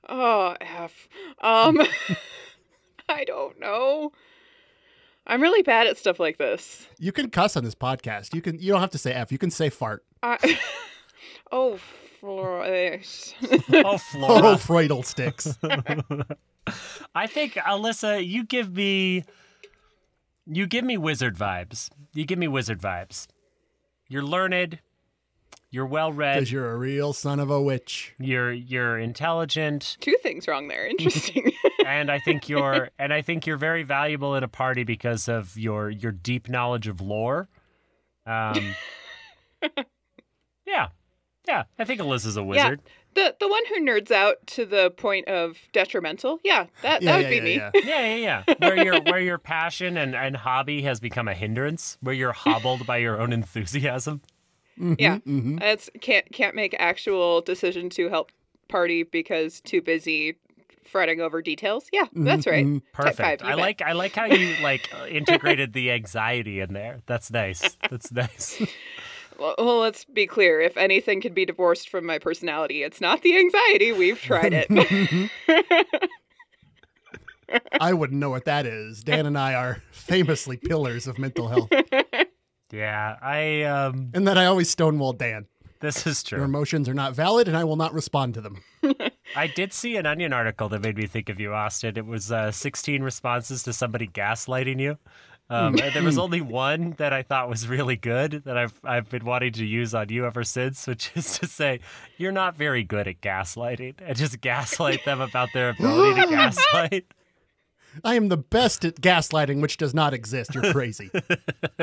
Oh, 0.08 0.56
F. 0.62 1.10
Um, 1.42 1.82
I 3.10 3.24
don't 3.24 3.60
know. 3.60 4.12
I'm 5.26 5.42
really 5.42 5.64
bad 5.64 5.88
at 5.88 5.98
stuff 5.98 6.20
like 6.20 6.38
this. 6.38 6.86
you 7.00 7.12
can 7.12 7.32
cuss 7.32 7.58
on 7.58 7.64
this 7.64 7.74
podcast. 7.74 8.36
You 8.36 8.44
can. 8.44 8.60
You 8.60 8.72
don't 8.72 8.82
have 8.82 8.92
to 8.92 9.00
say 9.00 9.14
f. 9.14 9.32
You 9.32 9.40
can 9.40 9.50
say 9.50 9.72
fart. 9.72 10.06
I, 10.22 10.60
oh, 11.52 11.78
Flores. 12.20 13.34
Oh, 13.42 13.58
Oh, 13.74 13.98
Freudel 14.58 15.04
sticks. 15.04 15.58
I 17.14 17.28
think 17.28 17.54
Alyssa, 17.54 18.26
you 18.26 18.44
give 18.44 18.76
me 18.76 19.24
you 20.46 20.68
give 20.68 20.84
me 20.86 20.98
wizard 20.98 21.38
vibes. 21.38 21.90
You 22.14 22.26
give 22.26 22.40
me 22.40 22.48
wizard 22.48 22.82
vibes. 22.82 23.28
You're 24.08 24.24
learned. 24.24 24.80
You're 25.72 25.86
well 25.86 26.14
read. 26.14 26.36
Because 26.36 26.52
you're 26.52 26.72
a 26.72 26.78
real 26.78 27.12
son 27.12 27.40
of 27.40 27.50
a 27.50 27.62
witch. 27.62 28.14
You're 28.20 28.54
you're 28.54 28.98
intelligent, 28.98 29.98
Two 30.00 30.16
things 30.22 30.48
wrong 30.48 30.68
there. 30.68 30.88
Interesting. 30.88 31.52
and 31.86 32.10
I 32.12 32.20
think 32.20 32.48
you're 32.48 32.90
and 32.98 33.14
I 33.14 33.22
think 33.22 33.46
you're 33.46 33.58
very 33.58 33.84
valuable 33.84 34.36
at 34.36 34.44
a 34.44 34.48
party 34.48 34.84
because 34.84 35.28
of 35.28 35.58
your 35.58 35.90
your 35.90 36.12
deep 36.12 36.48
knowledge 36.48 36.88
of 36.88 37.02
lore. 37.02 37.50
Um, 38.26 38.76
yeah, 40.66 40.88
yeah. 41.48 41.64
I 41.78 41.84
think 41.84 42.00
Alyssa's 42.00 42.38
a 42.38 42.44
wizard. 42.44 42.82
The 43.16 43.36
the 43.40 43.48
one 43.48 43.64
who 43.68 43.82
nerds 43.82 44.12
out 44.12 44.46
to 44.48 44.66
the 44.66 44.92
point 44.92 45.28
of 45.28 45.58
detrimental. 45.74 46.40
Yeah, 46.44 46.68
that 46.82 47.02
Yeah, 47.02 47.12
that 47.12 47.18
would 47.18 47.24
yeah, 47.24 47.30
be 47.30 47.36
yeah, 47.36 47.44
me. 47.44 47.56
yeah. 47.56 47.72
Yeah, 47.84 48.16
yeah, 48.16 48.44
yeah. 48.48 48.56
Where 48.60 48.84
your 48.84 49.02
where 49.02 49.20
your 49.20 49.38
passion 49.38 49.98
and, 49.98 50.16
and 50.16 50.36
hobby 50.38 50.84
has 50.84 51.00
become 51.00 51.28
a 51.28 51.34
hindrance, 51.34 51.98
where 52.02 52.14
you're 52.14 52.34
hobbled 52.34 52.86
by 52.86 52.98
your 52.98 53.20
own 53.20 53.34
enthusiasm. 53.34 54.22
Yeah, 54.78 55.20
mhm. 55.20 55.62
it's 55.62 55.90
can't 56.02 56.30
can't 56.32 56.54
make 56.56 56.76
actual 56.78 57.42
decision 57.42 57.90
to 57.92 58.10
help 58.10 58.32
party 58.68 59.04
because 59.04 59.62
too 59.62 59.82
busy 59.82 60.36
fretting 60.84 61.22
over 61.22 61.42
details. 61.42 61.88
Yeah, 61.94 62.06
that's 62.14 62.46
right. 62.46 62.66
mhm. 62.66 62.82
Perfect. 62.92 63.18
five, 63.18 63.42
I 63.42 63.52
bet. 63.52 63.58
like 63.58 63.82
I 63.82 63.94
like 63.94 64.14
how 64.16 64.26
you 64.26 64.56
like 64.62 64.90
uh, 64.94 65.06
integrated 65.08 65.72
the 65.74 65.92
anxiety 65.92 66.60
in 66.60 66.74
there. 66.74 67.00
That's 67.06 67.32
nice. 67.32 67.78
That's 67.90 68.12
nice. 68.12 68.62
Well, 69.40 69.56
well, 69.58 69.80
let's 69.80 70.06
be 70.06 70.28
clear. 70.28 70.62
If 70.62 70.78
anything 70.78 71.22
can 71.22 71.34
be 71.34 71.46
divorced 71.46 71.90
from 71.90 72.06
my 72.06 72.20
personality, 72.20 72.84
it's 72.84 73.02
not 73.02 73.22
the 73.22 73.38
anxiety. 73.38 73.92
We've 73.92 74.22
tried 74.22 74.54
it. 74.54 75.30
I 77.80 77.94
wouldn't 77.94 78.20
know 78.20 78.30
what 78.30 78.46
that 78.46 78.66
is. 78.66 79.04
Dan 79.04 79.26
and 79.26 79.38
I 79.38 79.54
are 79.54 79.82
famously 79.92 80.58
pillars 80.58 81.08
of 81.08 81.20
mental 81.20 81.48
health, 81.48 81.70
Yeah, 82.72 83.16
I 83.22 83.64
um 83.64 84.12
and 84.14 84.28
that 84.28 84.38
I 84.38 84.46
always 84.46 84.70
stonewall 84.70 85.14
Dan. 85.14 85.46
this 85.80 86.08
is 86.08 86.24
true. 86.24 86.40
Your 86.40 86.46
emotions 86.46 86.90
are 86.90 86.94
not 86.96 87.14
valid, 87.14 87.48
and 87.48 87.56
I 87.56 87.64
will 87.64 87.76
not 87.76 87.94
respond 87.94 88.34
to 88.36 88.42
them. 88.42 88.58
I 89.36 89.48
did 89.48 89.74
see 89.74 89.96
an 89.98 90.06
onion 90.06 90.34
article 90.34 90.70
that 90.70 90.82
made 90.82 90.98
me 90.98 91.08
think 91.08 91.30
of 91.30 91.40
you, 91.40 91.54
Austin. 91.54 91.98
It 91.98 92.06
was 92.06 92.32
uh 92.32 92.52
16 92.52 93.04
responses 93.04 93.64
to 93.64 93.74
somebody 93.74 94.08
gaslighting 94.08 94.80
you. 94.80 94.98
Um, 95.48 95.76
there 95.76 96.02
was 96.02 96.18
only 96.18 96.42
one 96.42 96.96
that 96.98 97.14
I 97.14 97.22
thought 97.22 97.48
was 97.50 97.68
really 97.68 97.96
good 97.96 98.44
that 98.46 98.58
I've 98.58 98.80
I've 98.84 99.10
been 99.10 99.24
wanting 99.24 99.54
to 99.54 99.66
use 99.66 99.94
on 99.94 100.10
you 100.10 100.26
ever 100.26 100.44
since, 100.44 100.88
which 100.88 101.12
is 101.16 101.38
to 101.40 101.48
say 101.48 101.82
you're 102.18 102.32
not 102.32 102.56
very 102.56 102.84
good 102.84 103.08
at 103.08 103.22
gaslighting, 103.22 103.96
and 104.00 104.18
just 104.18 104.42
gaslight 104.42 105.06
them 105.06 105.22
about 105.22 105.50
their 105.54 105.70
ability 105.70 106.22
to 106.22 106.28
gaslight. 106.32 107.14
I 108.04 108.16
am 108.16 108.30
the 108.30 108.38
best 108.38 108.84
at 108.84 108.96
gaslighting, 108.96 109.62
which 109.62 109.78
does 109.78 109.94
not 109.94 110.14
exist. 110.14 110.54
You're 110.54 110.74
crazy. 110.74 111.10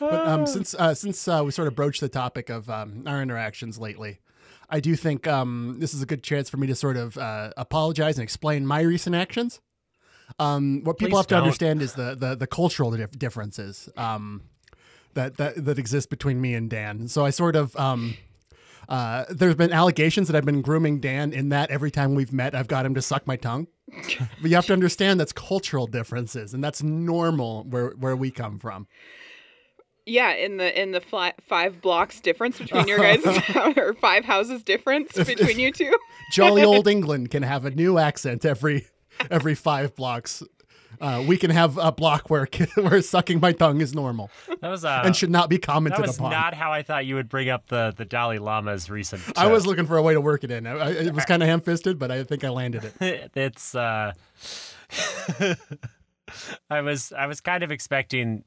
but 0.00 0.26
um, 0.26 0.46
since 0.46 0.74
uh, 0.74 0.94
since 0.94 1.28
uh, 1.28 1.42
we 1.44 1.50
sort 1.50 1.68
of 1.68 1.74
broached 1.74 2.00
the 2.00 2.08
topic 2.08 2.48
of 2.48 2.70
um, 2.70 3.04
our 3.06 3.20
interactions 3.22 3.78
lately, 3.78 4.20
I 4.70 4.80
do 4.80 4.96
think 4.96 5.26
um, 5.26 5.76
this 5.78 5.92
is 5.92 6.00
a 6.00 6.06
good 6.06 6.22
chance 6.22 6.48
for 6.48 6.56
me 6.56 6.66
to 6.68 6.74
sort 6.74 6.96
of 6.96 7.18
uh, 7.18 7.50
apologize 7.58 8.16
and 8.16 8.22
explain 8.22 8.66
my 8.66 8.80
recent 8.80 9.14
actions. 9.14 9.60
Um, 10.38 10.82
what 10.84 10.98
people 10.98 11.10
Please 11.10 11.18
have 11.20 11.26
to 11.28 11.34
don't. 11.34 11.42
understand 11.44 11.82
is 11.82 11.94
the 11.94 12.14
the, 12.14 12.34
the 12.36 12.46
cultural 12.46 12.90
dif- 12.90 13.18
differences 13.18 13.88
um, 13.96 14.42
that, 15.14 15.36
that 15.38 15.64
that 15.64 15.78
exist 15.78 16.10
between 16.10 16.40
me 16.40 16.54
and 16.54 16.68
Dan. 16.70 17.08
So 17.08 17.24
I 17.24 17.30
sort 17.30 17.56
of 17.56 17.74
um, 17.76 18.16
uh, 18.88 19.24
there's 19.30 19.54
been 19.54 19.72
allegations 19.72 20.28
that 20.28 20.36
I've 20.36 20.44
been 20.44 20.62
grooming 20.62 21.00
Dan 21.00 21.32
in 21.32 21.48
that 21.50 21.70
every 21.70 21.90
time 21.90 22.14
we've 22.14 22.32
met, 22.32 22.54
I've 22.54 22.68
got 22.68 22.86
him 22.86 22.94
to 22.94 23.02
suck 23.02 23.26
my 23.26 23.36
tongue. 23.36 23.66
but 24.42 24.50
you 24.50 24.54
have 24.54 24.66
to 24.66 24.72
understand 24.74 25.18
that's 25.18 25.32
cultural 25.32 25.86
differences, 25.86 26.52
and 26.52 26.62
that's 26.62 26.82
normal 26.82 27.64
where 27.64 27.90
where 27.90 28.14
we 28.16 28.30
come 28.30 28.58
from. 28.58 28.86
yeah, 30.04 30.32
in 30.34 30.58
the 30.58 30.80
in 30.80 30.92
the 30.92 31.00
fly, 31.00 31.32
five 31.46 31.80
blocks 31.80 32.20
difference 32.20 32.58
between 32.58 32.86
your 32.86 32.98
guys' 32.98 33.24
or 33.76 33.94
five 33.94 34.24
houses 34.26 34.62
difference 34.62 35.12
between 35.12 35.58
you 35.58 35.72
two. 35.72 35.96
Jolly 36.32 36.64
old 36.64 36.86
England 36.86 37.30
can 37.30 37.42
have 37.42 37.64
a 37.64 37.70
new 37.70 37.98
accent 37.98 38.44
every 38.44 38.86
every 39.30 39.54
five 39.54 39.94
blocks. 39.94 40.42
uh, 41.00 41.22
we 41.26 41.36
can 41.36 41.50
have 41.50 41.76
a 41.78 41.92
block 41.92 42.30
where 42.30 42.48
where 42.76 43.02
sucking 43.02 43.38
my 43.40 43.52
tongue 43.52 43.80
is 43.80 43.94
normal 43.94 44.30
That 44.60 44.68
was 44.70 44.84
uh, 44.84 45.02
and 45.04 45.14
should 45.14 45.30
not 45.30 45.48
be 45.50 45.58
commented 45.58 46.02
that 46.02 46.06
was 46.08 46.16
upon. 46.16 46.30
not 46.30 46.54
how 46.54 46.72
I 46.72 46.82
thought 46.82 47.04
you 47.06 47.14
would 47.16 47.28
bring 47.28 47.48
up 47.50 47.66
the 47.68 47.92
the 47.96 48.04
Dalai 48.04 48.38
Lama's 48.38 48.88
recent. 48.90 49.22
I 49.38 49.46
was 49.48 49.66
looking 49.66 49.86
for 49.86 49.96
a 49.98 50.02
way 50.02 50.14
to 50.14 50.20
work 50.20 50.44
it 50.44 50.50
in. 50.50 50.66
I, 50.66 50.72
I, 50.72 50.88
it 50.90 51.14
was 51.14 51.24
kind 51.32 51.42
of 51.42 51.48
ham-fisted, 51.48 51.98
but 51.98 52.10
I 52.10 52.24
think 52.24 52.42
I 52.42 52.48
landed 52.48 52.92
it. 53.00 53.30
it's 53.36 53.74
uh 53.74 54.12
I 56.70 56.80
was 56.80 57.12
I 57.12 57.26
was 57.26 57.40
kind 57.40 57.62
of 57.62 57.70
expecting 57.70 58.44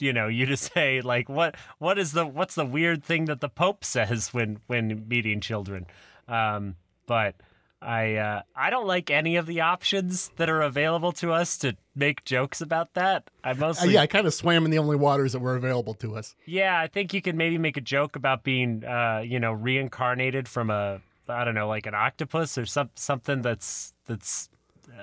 you 0.00 0.12
know 0.12 0.26
you 0.28 0.46
to 0.46 0.56
say 0.56 1.00
like 1.00 1.28
what 1.28 1.54
what 1.78 1.98
is 1.98 2.12
the 2.12 2.26
what's 2.26 2.54
the 2.54 2.64
weird 2.64 3.04
thing 3.04 3.26
that 3.26 3.40
the 3.40 3.48
pope 3.48 3.84
says 3.84 4.32
when 4.32 4.58
when 4.66 5.06
meeting 5.08 5.40
children 5.40 5.86
um 6.28 6.76
but 7.06 7.36
I 7.82 8.14
uh, 8.14 8.42
I 8.54 8.70
don't 8.70 8.86
like 8.86 9.10
any 9.10 9.36
of 9.36 9.46
the 9.46 9.60
options 9.60 10.30
that 10.36 10.48
are 10.48 10.62
available 10.62 11.12
to 11.12 11.32
us 11.32 11.58
to 11.58 11.76
make 11.94 12.24
jokes 12.24 12.60
about 12.60 12.94
that. 12.94 13.30
I 13.42 13.50
Uh, 13.50 13.54
mostly 13.54 13.94
yeah, 13.94 14.02
I 14.02 14.06
kind 14.06 14.26
of 14.26 14.34
swam 14.34 14.64
in 14.64 14.70
the 14.70 14.78
only 14.78 14.96
waters 14.96 15.32
that 15.32 15.40
were 15.40 15.56
available 15.56 15.94
to 15.94 16.16
us. 16.16 16.34
yeah, 16.46 16.78
I 16.78 16.86
think 16.86 17.12
you 17.12 17.20
could 17.20 17.34
maybe 17.36 17.58
make 17.58 17.76
a 17.76 17.80
joke 17.82 18.16
about 18.16 18.44
being, 18.44 18.84
uh, 18.84 19.22
you 19.24 19.40
know, 19.40 19.52
reincarnated 19.52 20.48
from 20.48 20.70
a, 20.70 21.00
I 21.28 21.44
don't 21.44 21.54
know, 21.54 21.68
like 21.68 21.86
an 21.86 21.94
octopus 21.94 22.56
or 22.56 22.66
some 22.66 22.90
something 22.94 23.42
that's 23.42 23.94
that's 24.06 24.48
uh, 24.51 24.51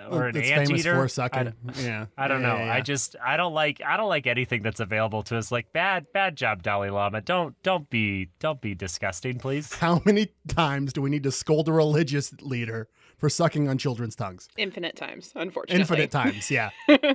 or 0.09 0.27
an 0.27 0.35
That's 0.35 0.47
famous 0.49 0.69
anteater. 0.69 0.95
for 0.95 1.03
I, 1.03 1.07
sucking. 1.07 1.43
don't- 1.43 1.77
yeah, 1.77 2.05
I 2.17 2.27
don't 2.27 2.41
Yeah, 2.41 2.47
know. 2.47 2.55
yeah, 2.57 2.65
yeah. 2.65 2.73
I 2.73 2.81
just 2.81 3.15
I 3.23 3.37
don't 3.37 3.53
like 3.53 3.81
I 3.85 3.97
don't 3.97 4.09
like 4.09 4.27
anything 4.27 4.61
that's 4.63 4.79
available 4.79 5.23
to 5.23 5.37
us. 5.37 5.51
Like 5.51 5.71
bad 5.73 6.07
bad 6.13 6.35
job, 6.35 6.63
Dalai 6.63 6.89
Lama. 6.89 7.21
Don't 7.21 7.55
don't 7.63 7.89
be 7.89 8.29
don't 8.39 8.61
be 8.61 8.73
disgusting, 8.75 9.39
please. 9.39 9.73
How 9.75 10.01
many 10.05 10.29
times 10.47 10.93
do 10.93 11.01
we 11.01 11.09
need 11.09 11.23
to 11.23 11.31
scold 11.31 11.67
a 11.69 11.71
religious 11.73 12.33
leader 12.41 12.87
for 13.17 13.29
sucking 13.29 13.67
on 13.67 13.77
children's 13.77 14.15
tongues? 14.15 14.47
Infinite 14.57 14.95
times, 14.95 15.31
unfortunately. 15.35 15.81
Infinite 15.81 16.11
times, 16.11 16.49
yeah. 16.51 16.69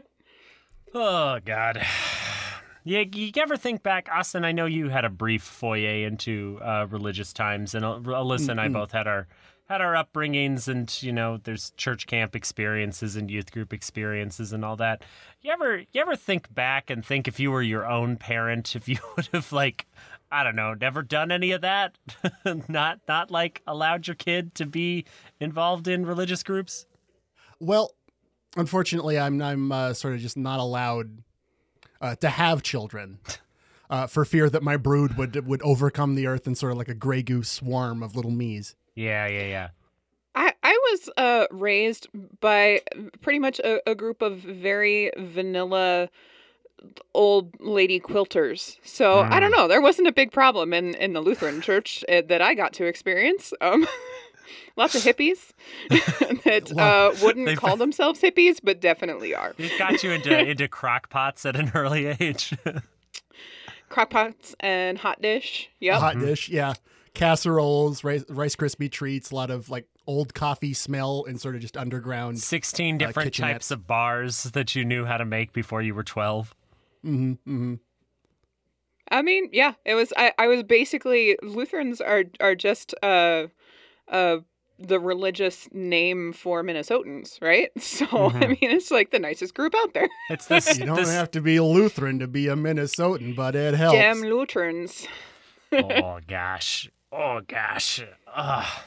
Oh 0.95 1.39
God. 1.45 1.83
Yeah, 2.87 3.05
you 3.15 3.31
ever 3.39 3.57
think 3.57 3.83
back, 3.83 4.11
Austin? 4.13 4.45
I 4.45 4.53
know 4.53 4.67
you 4.67 4.91
had 4.91 5.07
a 5.07 5.09
brief 5.09 5.43
foyer 5.43 6.07
into 6.07 6.61
uh, 6.63 6.87
religious 6.91 7.33
times, 7.33 7.75
and 7.75 7.83
uh, 7.83 7.99
Alyssa 7.99 8.51
and 8.51 8.61
I 8.61 8.69
both 8.69 8.93
had 8.93 9.07
our 9.07 9.27
had 9.67 9.81
our 9.81 9.95
upbringings, 9.95 10.69
and 10.69 11.03
you 11.03 11.13
know, 11.13 11.39
there's 11.39 11.73
church 11.77 12.07
camp 12.07 12.37
experiences 12.37 13.17
and 13.17 13.31
youth 13.31 13.51
group 13.51 13.73
experiences 13.73 14.53
and 14.53 14.65
all 14.65 14.77
that. 14.77 15.03
You 15.41 15.53
ever 15.53 15.79
you 15.79 16.01
ever 16.01 16.17
think 16.17 16.55
back 16.55 16.91
and 16.91 17.05
think 17.05 17.27
if 17.27 17.41
you 17.41 17.51
were 17.51 17.63
your 17.63 17.87
own 17.87 18.17
parent, 18.17 18.77
if 18.77 18.89
you 18.89 18.99
would 19.17 19.29
have 19.33 19.53
like, 19.53 19.87
I 20.31 20.45
don't 20.45 20.57
know, 20.57 20.75
never 20.75 21.03
done 21.03 21.33
any 21.33 21.53
of 21.53 21.63
that, 21.63 21.97
not 22.69 23.01
not 23.09 23.31
like 23.31 23.63
allowed 23.67 24.07
your 24.07 24.17
kid 24.17 24.55
to 24.57 24.67
be 24.67 25.07
involved 25.41 25.89
in 25.89 26.05
religious 26.05 26.43
groups? 26.43 26.87
Well, 27.59 27.95
unfortunately, 28.57 29.19
I'm 29.19 29.41
I'm 29.41 29.73
uh, 29.73 29.95
sort 29.95 30.15
of 30.15 30.21
just 30.21 30.37
not 30.37 30.61
allowed 30.61 31.23
uh, 32.01 32.17
to 32.17 32.29
have 32.29 32.63
children. 32.63 33.19
Uh, 33.91 34.07
for 34.07 34.25
fear 34.25 34.49
that 34.49 34.63
my 34.63 34.79
brood 34.79 35.17
would 35.19 35.47
would 35.47 35.61
overcome 35.61 36.15
the 36.15 36.27
earth 36.27 36.47
in 36.47 36.55
sort 36.55 36.73
of 36.73 36.79
like 36.79 36.89
a 36.89 36.95
gray 36.95 37.23
goose 37.23 37.51
swarm 37.51 38.03
of 38.03 38.17
little 38.17 38.31
me's. 38.31 38.75
Yeah, 38.95 39.27
yeah, 39.27 39.47
yeah. 39.47 39.69
I, 40.35 40.53
I 40.63 40.73
was 40.91 41.11
uh, 41.17 41.47
raised 41.51 42.09
by 42.41 42.81
pretty 43.23 43.39
much 43.39 43.61
a, 43.61 43.89
a 43.89 43.95
group 43.95 44.21
of 44.23 44.39
very 44.39 45.11
vanilla 45.17 46.09
old 47.15 47.55
lady 47.61 48.01
quilters. 48.01 48.79
So 48.85 49.21
I 49.21 49.41
don't 49.41 49.53
know. 49.53 49.69
There 49.69 49.81
wasn't 49.81 50.09
a 50.09 50.13
big 50.13 50.33
problem 50.33 50.73
in, 50.75 50.95
in 50.95 51.13
the 51.13 51.21
Lutheran 51.21 51.61
church 51.61 52.05
uh, 52.09 52.23
that 52.29 52.43
I 52.43 52.55
got 52.55 52.73
to 52.75 52.85
experience. 52.85 53.53
Um, 53.61 53.87
lots 54.77 54.95
of 54.95 55.03
hippies 55.03 55.53
that 56.45 56.77
uh, 56.77 57.13
wouldn't 57.25 57.47
They- 57.47 57.55
call 57.57 57.77
themselves 57.77 58.21
hippies, 58.21 58.59
but 58.63 58.81
definitely 58.81 59.35
are. 59.35 59.55
It 59.57 59.79
got 59.79 60.03
you 60.03 60.11
into 60.11 60.37
into 60.51 60.69
crock 60.69 61.09
pots 61.11 61.47
at 61.47 61.57
an 61.57 61.71
early 61.75 62.07
age. 62.07 62.55
Crockpots 63.91 64.55
and 64.61 64.99
hot 64.99 65.23
dish. 65.23 65.71
Yep. 65.81 66.01
Hot 66.01 66.19
dish, 66.19 66.49
yeah. 66.49 66.75
Casseroles, 67.15 68.05
rice, 68.05 68.25
rice 68.29 68.55
crispy 68.57 68.89
treats, 68.89 69.31
a 69.31 69.35
lot 69.35 69.51
of 69.51 69.71
like 69.71 69.87
old 70.07 70.35
coffee 70.35 70.75
smell 70.75 71.25
and 71.27 71.41
sort 71.41 71.55
of 71.55 71.61
just 71.61 71.77
underground. 71.77 72.41
16 72.41 72.99
different 72.99 73.33
kitchenettes. 73.33 73.41
types 73.41 73.71
of 73.71 73.87
bars 73.87 74.45
that 74.45 74.75
you 74.75 74.85
knew 74.85 75.05
how 75.05 75.17
to 75.17 75.25
make 75.25 75.53
before 75.53 75.81
you 75.81 75.95
were 75.95 76.05
12. 76.05 76.55
hmm 77.03 77.33
hmm 77.45 77.75
I 79.11 79.23
mean, 79.23 79.51
yeah, 79.53 79.75
it 79.85 79.95
was. 79.95 80.13
I, 80.17 80.33
I 80.39 80.47
was 80.47 80.63
basically 80.63 81.37
Lutherans 81.43 82.01
are 82.01 82.25
are 82.41 82.55
just 82.55 82.95
uh, 83.03 83.49
uh, 84.09 84.39
the 84.79 84.99
religious 84.99 85.69
name 85.73 86.33
for 86.33 86.63
Minnesotans, 86.63 87.41
right? 87.41 87.71
So 87.81 88.07
I 88.07 88.49
mean, 88.49 88.59
it's 88.63 88.91
like 88.91 89.11
the 89.11 89.19
nicest 89.19 89.55
group 89.55 89.75
out 89.77 89.93
there. 89.95 90.09
It's 90.31 90.47
this. 90.47 90.79
You 90.79 90.87
don't 90.87 90.97
this 90.97 91.11
have 91.11 91.31
to 91.33 91.41
be 91.41 91.61
Lutheran 91.61 92.19
to 92.21 92.27
be 92.27 92.49
a 92.49 92.57
Minnesotan, 92.57 93.37
but 93.37 93.55
it 93.55 93.75
helps. 93.75 93.99
Damn 93.99 94.23
Lutherans. 94.23 95.07
oh 95.73 96.19
gosh. 96.27 96.91
Oh 97.17 97.41
gosh. 97.47 98.03
Ugh. 98.35 98.83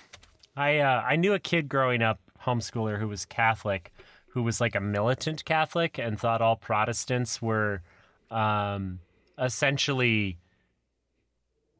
I 0.55 0.79
uh, 0.79 1.03
I 1.07 1.15
knew 1.15 1.33
a 1.33 1.39
kid 1.39 1.69
growing 1.69 2.01
up, 2.01 2.19
homeschooler, 2.45 2.99
who 2.99 3.07
was 3.07 3.25
Catholic, 3.25 3.93
who 4.29 4.43
was 4.43 4.59
like 4.59 4.75
a 4.75 4.81
militant 4.81 5.45
Catholic 5.45 5.97
and 5.97 6.19
thought 6.19 6.41
all 6.41 6.57
Protestants 6.57 7.41
were 7.41 7.81
um, 8.29 8.99
essentially, 9.39 10.37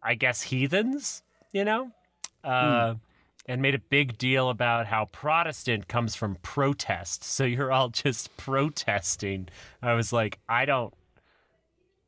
I 0.01 0.15
guess, 0.15 0.43
heathens. 0.43 1.23
You 1.51 1.65
know, 1.65 1.91
uh, 2.43 2.95
and 3.45 3.61
made 3.61 3.75
a 3.75 3.79
big 3.79 4.17
deal 4.17 4.49
about 4.49 4.85
how 4.87 5.05
Protestant 5.05 5.87
comes 5.87 6.15
from 6.15 6.35
protest. 6.43 7.23
So 7.23 7.43
you're 7.45 7.71
all 7.71 7.89
just 7.89 8.35
protesting. 8.37 9.49
I 9.81 9.95
was 9.95 10.13
like, 10.13 10.39
I 10.47 10.65
don't 10.65 10.93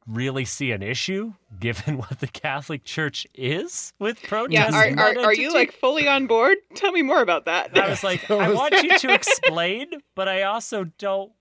really 0.10 0.44
see 0.44 0.72
an 0.72 0.82
issue 0.82 1.34
given 1.60 1.98
what 1.98 2.20
the 2.20 2.28
Catholic 2.28 2.84
Church 2.84 3.28
is 3.36 3.94
with 4.00 4.22
protest. 4.24 4.74
Yeah, 4.74 4.75
are, 4.75 5.00
are, 5.00 5.20
are 5.25 5.34
you 5.34 5.54
like 5.54 5.72
fully 5.72 6.08
on 6.08 6.25
board? 6.28 6.58
Tell 6.75 6.92
me 6.92 7.01
more 7.04 7.22
about 7.22 7.46
that. 7.46 7.78
I 7.78 7.89
was 7.89 8.04
like, 8.04 8.30
I 8.32 8.51
want 8.51 8.74
you 8.84 8.98
to 8.98 9.13
explain, 9.13 9.88
but 10.16 10.28
I 10.28 10.44
also 10.44 10.86
don't 10.98 11.32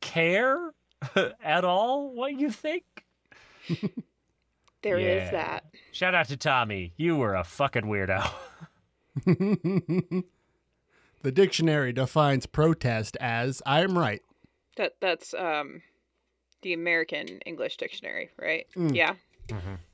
care 0.00 0.72
at 1.44 1.64
all 1.64 2.12
what 2.14 2.32
you 2.38 2.50
think. 2.50 2.84
There 4.82 4.98
is 4.98 5.24
Yeah. 5.24 5.30
that. 5.32 5.64
Shout 5.92 6.14
out 6.14 6.28
to 6.28 6.36
Tommy. 6.38 6.94
You 6.96 7.16
were 7.16 7.34
a 7.34 7.44
fucking 7.44 7.84
weirdo. 7.84 8.26
the 9.26 10.24
dictionary 11.32 11.92
defines 11.92 12.46
protest 12.46 13.16
as 13.20 13.60
I'm 13.66 13.98
right. 13.98 14.22
That 14.76 14.94
that's 15.00 15.34
um 15.34 15.82
the 16.62 16.72
American 16.72 17.26
English 17.46 17.76
dictionary, 17.76 18.30
right? 18.40 18.66
Mm. 18.76 18.94
Yeah. 18.94 19.14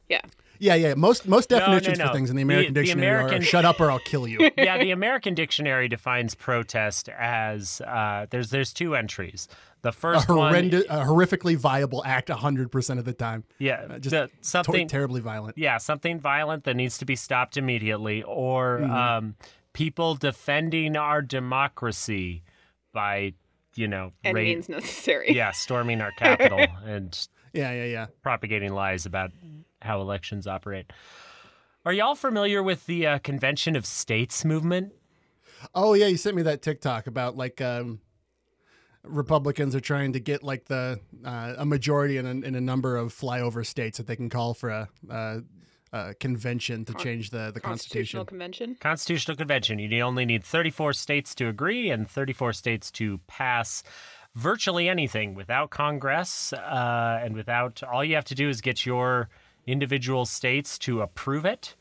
Yeah. 0.09 0.21
Yeah, 0.59 0.75
yeah. 0.75 0.95
Most 0.95 1.27
most 1.29 1.51
No, 1.51 1.59
no, 1.59 1.65
definitions 1.67 1.99
no. 1.99 2.07
for 2.07 2.13
things 2.15 2.31
in 2.31 2.37
the 2.37 2.41
The- 2.41 2.45
American 2.45 2.75
the 2.75 2.81
dictionary 2.83 3.09
American- 3.09 3.43
are 3.43 3.45
shut 3.45 3.65
up 3.65 3.81
or 3.81 3.91
I'll 3.91 3.99
kill 3.99 4.27
you. 4.27 4.51
yeah, 4.59 4.79
the 4.79 4.91
American 4.91 5.35
dictionary 5.35 5.89
defines 5.89 6.35
protest 6.35 7.09
as 7.11 7.81
uh, 7.83 8.27
there's 8.31 8.51
there's 8.51 8.73
two 8.73 8.95
entries. 8.95 9.49
The 9.83 9.91
a 9.91 9.93
first 9.93 10.29
one, 10.29 10.55
a 10.55 11.05
horrifically 11.05 11.57
viable 11.57 12.03
act 12.05 12.29
100% 12.29 12.99
of 12.99 13.05
the 13.05 13.13
time. 13.13 13.45
yeah, 13.59 13.87
Uh, 13.89 13.99
just 13.99 14.11
the, 14.11 14.27
To- 14.27 14.31
something 14.41 14.89
terribly 14.89 15.21
violent. 15.21 15.57
yeah, 15.59 15.79
something 15.79 16.19
violent 16.19 16.65
that 16.65 16.75
needs 16.75 16.99
to 16.99 17.05
be 17.05 17.15
stopped 17.17 17.57
immediately, 17.57 18.23
or 18.25 18.81
Mm-hmm. 18.81 18.91
um, 18.93 19.35
people 19.75 20.15
defending 20.15 20.97
our 20.97 21.21
democracy 21.23 22.43
by, 22.93 23.35
you 23.77 23.89
know, 23.89 24.11
Any 24.25 24.35
ra- 24.35 24.43
means 24.43 24.69
necessary. 24.69 25.33
yeah, 25.35 25.51
storming 25.53 26.01
our 26.01 26.13
capital 26.19 26.67
and 26.85 27.17
Yeah, 27.53 27.73
yeah, 27.73 27.85
yeah. 27.85 28.07
propagating 28.23 28.73
lies 28.73 29.07
about 29.07 29.31
how 29.83 30.01
elections 30.01 30.47
operate. 30.47 30.93
Are 31.85 31.93
y'all 31.93 32.15
familiar 32.17 32.63
with 32.63 32.87
the 32.87 33.07
uh, 33.07 33.19
Convention 33.21 33.77
of 33.77 33.87
States 33.87 34.45
movement? 34.45 34.93
Oh 35.75 35.95
yeah, 35.95 36.07
you 36.07 36.17
sent 36.17 36.37
me 36.37 36.43
that 36.43 36.61
TikTok 36.63 37.07
about 37.07 37.37
like 37.37 37.61
um, 37.61 38.01
Republicans 39.05 39.75
are 39.77 39.81
trying 39.81 40.13
to 40.15 40.21
get 40.21 40.43
like 40.43 40.65
the 40.67 40.99
uh, 41.25 41.55
a 41.59 41.65
majority 41.65 42.17
in 42.17 42.27
a, 42.27 42.31
in 42.31 42.55
a 42.57 42.61
number 42.61 42.97
of 42.97 43.15
flyover 43.15 43.65
states 43.65 43.99
that 43.99 44.07
they 44.09 44.17
can 44.17 44.29
call 44.29 44.53
for 44.53 44.69
a, 44.71 44.89
uh 45.11 45.39
a 45.97 46.15
convention 46.15 46.85
to 46.85 46.93
Con- 46.93 47.03
change 47.03 47.31
the 47.31 47.51
the 47.53 47.61
Constitutional 47.61 48.25
constitution. 48.25 48.27
Convention. 48.27 48.77
Constitutional 48.81 49.37
Convention. 49.37 49.79
You 49.79 50.01
only 50.03 50.25
need 50.25 50.45
34 50.45 50.93
states 50.93 51.35
to 51.37 51.49
agree 51.49 51.91
and 51.91 52.09
34 52.09 52.53
states 52.53 52.91
to 52.93 53.19
pass 53.27 53.83
virtually 54.35 54.89
anything 54.89 55.35
without 55.35 55.71
Congress 55.71 56.53
uh, 56.53 57.21
and 57.23 57.35
without. 57.35 57.83
All 57.83 58.05
you 58.05 58.15
have 58.15 58.25
to 58.27 58.35
do 58.35 58.49
is 58.49 58.61
get 58.61 58.85
your 58.87 59.29
individual 59.67 60.27
states 60.27 60.79
to 60.81 61.03
approve 61.03 61.45
it. 61.45 61.75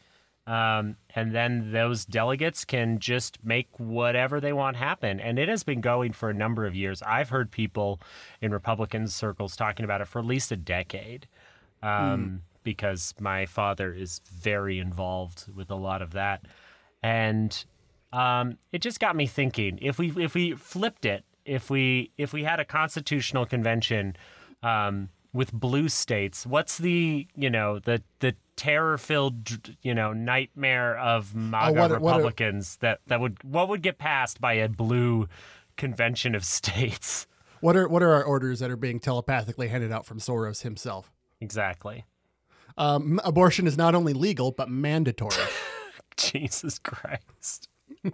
Um, 0.48 0.98
and 1.16 1.34
then 1.34 1.72
those 1.72 2.06
delegates 2.06 2.66
can 2.66 3.00
just 3.00 3.44
make 3.44 3.68
whatever 3.80 4.40
they 4.40 4.54
want 4.54 4.78
happen. 4.78 5.20
And 5.20 5.40
it 5.40 5.50
has 5.50 5.64
been 5.64 5.82
going 5.82 6.14
for 6.14 6.30
a 6.30 6.36
number 6.36 6.68
of 6.68 6.76
years. 6.76 7.02
I've 7.02 7.30
heard 7.30 7.50
people 7.50 8.00
in 8.42 8.52
Republican 8.52 9.08
circles 9.08 9.56
talking 9.56 9.84
about 9.84 10.02
it 10.02 10.08
for 10.08 10.20
at 10.20 10.26
least 10.26 10.52
a 10.52 10.56
decade 10.56 11.28
um, 11.82 12.42
because 12.66 13.14
my 13.22 13.46
father 13.46 13.94
is 13.94 14.20
very 14.30 14.78
involved 14.80 15.46
with 15.56 15.72
a 15.72 15.76
lot 15.76 16.02
of 16.02 16.12
that. 16.12 16.42
And 17.02 17.64
um, 18.12 18.58
it 18.74 18.82
just 18.82 19.00
got 19.00 19.16
me 19.16 19.28
thinking 19.28 19.80
if 19.82 19.98
we 19.98 20.12
if 20.22 20.34
we 20.36 20.52
flipped 20.54 21.06
it 21.06 21.24
if 21.46 21.70
we 21.70 22.12
if 22.18 22.34
we 22.34 22.44
had 22.44 22.60
a 22.60 22.66
constitutional 22.66 23.46
convention 23.46 24.16
um, 24.64 25.10
with 25.32 25.54
blue 25.54 25.88
states, 25.88 26.46
what's 26.46 26.78
the 26.78 27.28
you 27.36 27.50
know 27.50 27.80
the 27.80 28.02
the 28.20 28.36
terror 28.56 28.98
filled 28.98 29.76
you 29.82 29.94
know 29.94 30.12
nightmare 30.14 30.98
of 30.98 31.36
MAGA 31.36 31.80
what 31.80 31.92
are- 31.92 32.00
what 32.00 32.14
are- 32.14 32.18
Republicans 32.18 32.78
that 32.78 33.00
that 33.08 33.20
would 33.22 33.38
what 33.44 33.70
would 33.70 33.82
get 33.82 33.98
passed 33.98 34.42
by 34.42 34.54
a 34.54 34.68
blue 34.68 35.28
convention 35.78 36.34
of 36.36 36.44
states? 36.60 37.28
What 37.62 37.76
are 37.76 37.88
what 37.88 38.02
are 38.02 38.12
our 38.14 38.24
orders 38.24 38.60
that 38.60 38.72
are 38.72 38.76
being 38.78 39.00
telepathically 39.00 39.68
handed 39.68 39.92
out 39.92 40.06
from 40.06 40.20
Soros 40.20 40.62
himself? 40.64 41.12
Exactly. 41.42 42.06
Um, 42.78 43.20
abortion 43.24 43.68
is 43.68 43.78
not 43.78 43.96
only 43.96 44.14
legal 44.14 44.52
but 44.52 44.70
mandatory. 44.70 45.36
Jesus 46.18 46.80
Christ. 46.80 47.70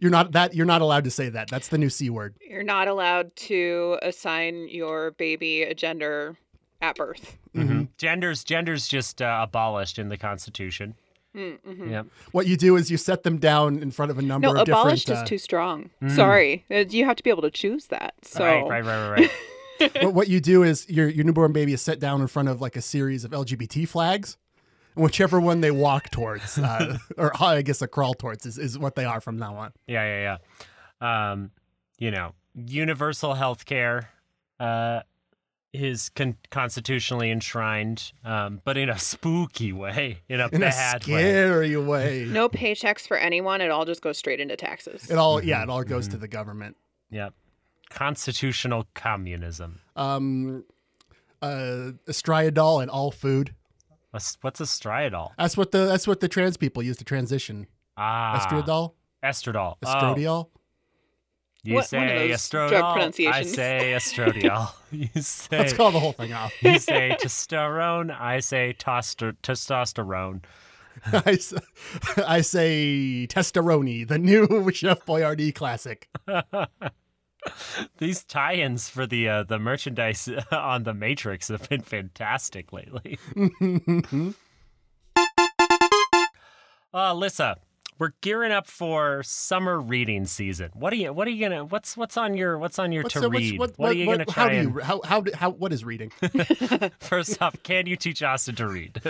you're 0.00 0.10
not 0.10 0.32
that 0.32 0.54
you're 0.54 0.66
not 0.66 0.80
allowed 0.80 1.04
to 1.04 1.10
say 1.10 1.28
that. 1.28 1.48
That's 1.48 1.68
the 1.68 1.78
new 1.78 1.90
c 1.90 2.10
word. 2.10 2.36
You're 2.40 2.62
not 2.62 2.88
allowed 2.88 3.34
to 3.36 3.98
assign 4.02 4.68
your 4.68 5.10
baby 5.12 5.62
a 5.62 5.74
gender 5.74 6.36
at 6.80 6.96
birth. 6.96 7.36
Mm-hmm. 7.54 7.84
Genders 7.98 8.44
genders 8.44 8.88
just 8.88 9.20
uh, 9.20 9.40
abolished 9.42 9.98
in 9.98 10.08
the 10.08 10.16
Constitution. 10.16 10.94
Mm-hmm. 11.36 11.90
Yep. 11.90 12.06
What 12.32 12.46
you 12.48 12.56
do 12.56 12.74
is 12.76 12.90
you 12.90 12.96
set 12.96 13.22
them 13.22 13.38
down 13.38 13.78
in 13.82 13.92
front 13.92 14.10
of 14.10 14.18
a 14.18 14.22
number 14.22 14.48
No, 14.48 14.52
of 14.60 14.66
different. 14.66 14.80
abolished 14.80 15.10
uh, 15.10 15.14
is 15.14 15.28
too 15.28 15.38
strong. 15.38 15.90
Sorry, 16.08 16.64
Uh, 16.70 16.78
you 16.88 17.04
have 17.04 17.14
to 17.16 17.22
be 17.22 17.30
able 17.30 17.42
to 17.42 17.50
choose 17.52 17.86
that. 17.86 18.14
So 18.22 18.44
Right, 18.44 18.62
right, 18.68 18.84
right, 18.84 19.10
right, 19.10 19.20
right. 19.20 19.30
what, 20.02 20.14
what 20.14 20.28
you 20.28 20.40
do 20.40 20.62
is 20.62 20.88
your 20.88 21.08
your 21.08 21.24
newborn 21.24 21.52
baby 21.52 21.72
is 21.72 21.82
set 21.82 21.98
down 21.98 22.20
in 22.20 22.26
front 22.26 22.48
of 22.48 22.60
like 22.60 22.76
a 22.76 22.82
series 22.82 23.24
of 23.24 23.30
LGBT 23.32 23.88
flags, 23.88 24.36
and 24.94 25.04
whichever 25.04 25.40
one 25.40 25.60
they 25.60 25.70
walk 25.70 26.10
towards, 26.10 26.58
uh, 26.58 26.98
or 27.16 27.32
I 27.42 27.62
guess 27.62 27.82
a 27.82 27.88
crawl 27.88 28.14
towards, 28.14 28.46
is, 28.46 28.58
is 28.58 28.78
what 28.78 28.94
they 28.94 29.04
are 29.04 29.20
from 29.20 29.38
now 29.38 29.56
on. 29.56 29.72
Yeah, 29.86 30.04
yeah, 30.04 30.38
yeah. 31.00 31.30
Um, 31.32 31.50
you 31.98 32.10
know, 32.10 32.34
universal 32.54 33.34
health 33.34 33.64
care 33.64 34.10
uh, 34.58 35.00
is 35.72 36.08
con- 36.10 36.36
constitutionally 36.50 37.30
enshrined, 37.30 38.12
um, 38.24 38.60
but 38.64 38.76
in 38.76 38.88
a 38.88 38.98
spooky 38.98 39.72
way, 39.72 40.18
in 40.28 40.40
a 40.40 40.48
In 40.52 40.60
bad 40.60 41.06
way. 41.06 41.20
scary 41.22 41.76
way. 41.76 42.26
no 42.28 42.48
paychecks 42.48 43.06
for 43.06 43.16
anyone. 43.16 43.60
It 43.60 43.70
all 43.70 43.84
just 43.84 44.02
goes 44.02 44.18
straight 44.18 44.40
into 44.40 44.56
taxes. 44.56 45.08
It 45.10 45.16
all 45.16 45.42
yeah, 45.42 45.62
it 45.62 45.70
all 45.70 45.84
goes 45.84 46.08
to 46.08 46.16
the 46.16 46.28
government. 46.28 46.76
Yep. 47.10 47.34
Constitutional 47.90 48.86
communism. 48.94 49.80
Um, 49.96 50.64
uh, 51.42 51.92
estriadol 52.08 52.80
and 52.82 52.90
all 52.90 53.10
food. 53.10 53.54
What's, 54.10 54.38
what's 54.40 54.60
a? 54.60 55.32
That's 55.38 55.56
what 55.56 55.70
the 55.70 55.86
that's 55.86 56.06
what 56.08 56.20
the 56.20 56.28
trans 56.28 56.56
people 56.56 56.82
use 56.82 56.96
to 56.96 57.04
transition. 57.04 57.66
Ah, 57.96 58.38
Estriadol, 58.40 58.94
Estradiol. 59.22 59.76
Oh, 59.82 59.86
estradiol. 59.86 60.48
you 61.62 61.74
What- 61.74 61.92
one 61.92 62.04
of 62.04 62.08
say 62.08 62.28
estradiol. 62.30 62.82
I 62.82 62.92
pronunciations. 62.92 63.54
say 63.54 63.92
estradiol. 63.96 64.72
you 64.90 65.08
say 65.22 65.58
Let's 65.58 65.72
call 65.74 65.90
the 65.92 66.00
whole 66.00 66.12
thing 66.12 66.32
off. 66.32 66.52
you 66.62 66.78
say 66.78 67.16
testosterone. 67.20 68.10
I 68.18 68.40
say 68.40 68.72
toster- 68.72 69.34
testosterone. 69.42 70.42
I, 71.12 71.38
say 72.40 73.26
testosterone, 73.30 74.08
the 74.08 74.18
new 74.18 74.70
Chef 74.72 75.04
Boyardee 75.06 75.54
classic. 75.54 76.08
These 77.98 78.24
tie-ins 78.24 78.88
for 78.88 79.06
the 79.06 79.28
uh, 79.28 79.42
the 79.44 79.58
merchandise 79.58 80.28
on 80.52 80.82
the 80.84 80.94
Matrix 80.94 81.48
have 81.48 81.68
been 81.68 81.80
fantastic 81.82 82.72
lately. 82.72 83.18
uh, 86.92 87.14
Alyssa, 87.14 87.56
we're 87.98 88.12
gearing 88.22 88.50
up 88.52 88.66
for 88.66 89.22
summer 89.22 89.78
reading 89.78 90.24
season. 90.26 90.70
What 90.74 90.92
are 90.92 90.96
you? 90.96 91.12
What 91.12 91.28
are 91.28 91.30
you 91.30 91.48
gonna? 91.48 91.64
What's 91.64 91.96
what's 91.96 92.16
on 92.16 92.34
your 92.36 92.58
What's 92.58 92.78
on 92.78 92.92
your 92.92 93.02
What's 93.04 93.12
to 93.14 93.20
the- 93.20 93.30
read? 93.30 93.58
what, 93.58 93.78
what, 93.78 93.90
are 93.90 93.94
you 93.94 94.06
what- 94.06 94.18
gonna 94.26 94.32
how 94.32 94.44
try 94.46 94.52
do 94.54 94.58
and? 94.58 94.74
you 94.74 94.80
how 94.80 95.00
how 95.04 95.24
how 95.34 95.50
what 95.50 95.72
is 95.72 95.84
reading? 95.84 96.10
First 97.00 97.40
off, 97.42 97.62
can 97.62 97.86
you 97.86 97.96
teach 97.96 98.22
Austin 98.22 98.54
to 98.56 98.66
read? 98.68 99.00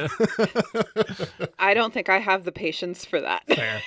I 1.58 1.74
don't 1.74 1.94
think 1.94 2.08
I 2.08 2.18
have 2.18 2.44
the 2.44 2.52
patience 2.52 3.04
for 3.04 3.20
that. 3.20 3.44
Fair. 3.46 3.80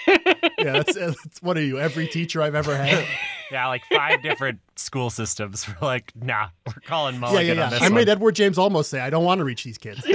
Yeah, 0.63 0.71
that's, 0.73 0.95
that's 0.95 1.41
what 1.41 1.57
are 1.57 1.63
you? 1.63 1.79
Every 1.79 2.07
teacher 2.07 2.41
I've 2.41 2.55
ever 2.55 2.75
had. 2.75 3.05
Yeah, 3.51 3.67
like 3.67 3.83
five 3.93 4.23
different 4.23 4.61
school 4.77 5.11
systems. 5.11 5.67
We're 5.67 5.85
like, 5.85 6.11
nah, 6.15 6.47
we're 6.65 6.73
calling 6.87 7.15
yeah, 7.15 7.19
mulligan 7.19 7.57
yeah, 7.57 7.65
on 7.65 7.71
yeah. 7.71 7.77
this 7.77 7.81
I 7.81 7.85
one. 7.85 7.93
made 7.93 8.09
Edward 8.09 8.33
James 8.33 8.57
Olmos 8.57 8.85
say, 8.85 8.99
"I 8.99 9.11
don't 9.11 9.25
want 9.25 9.39
to 9.39 9.45
reach 9.45 9.63
these 9.63 9.77
kids." 9.77 10.03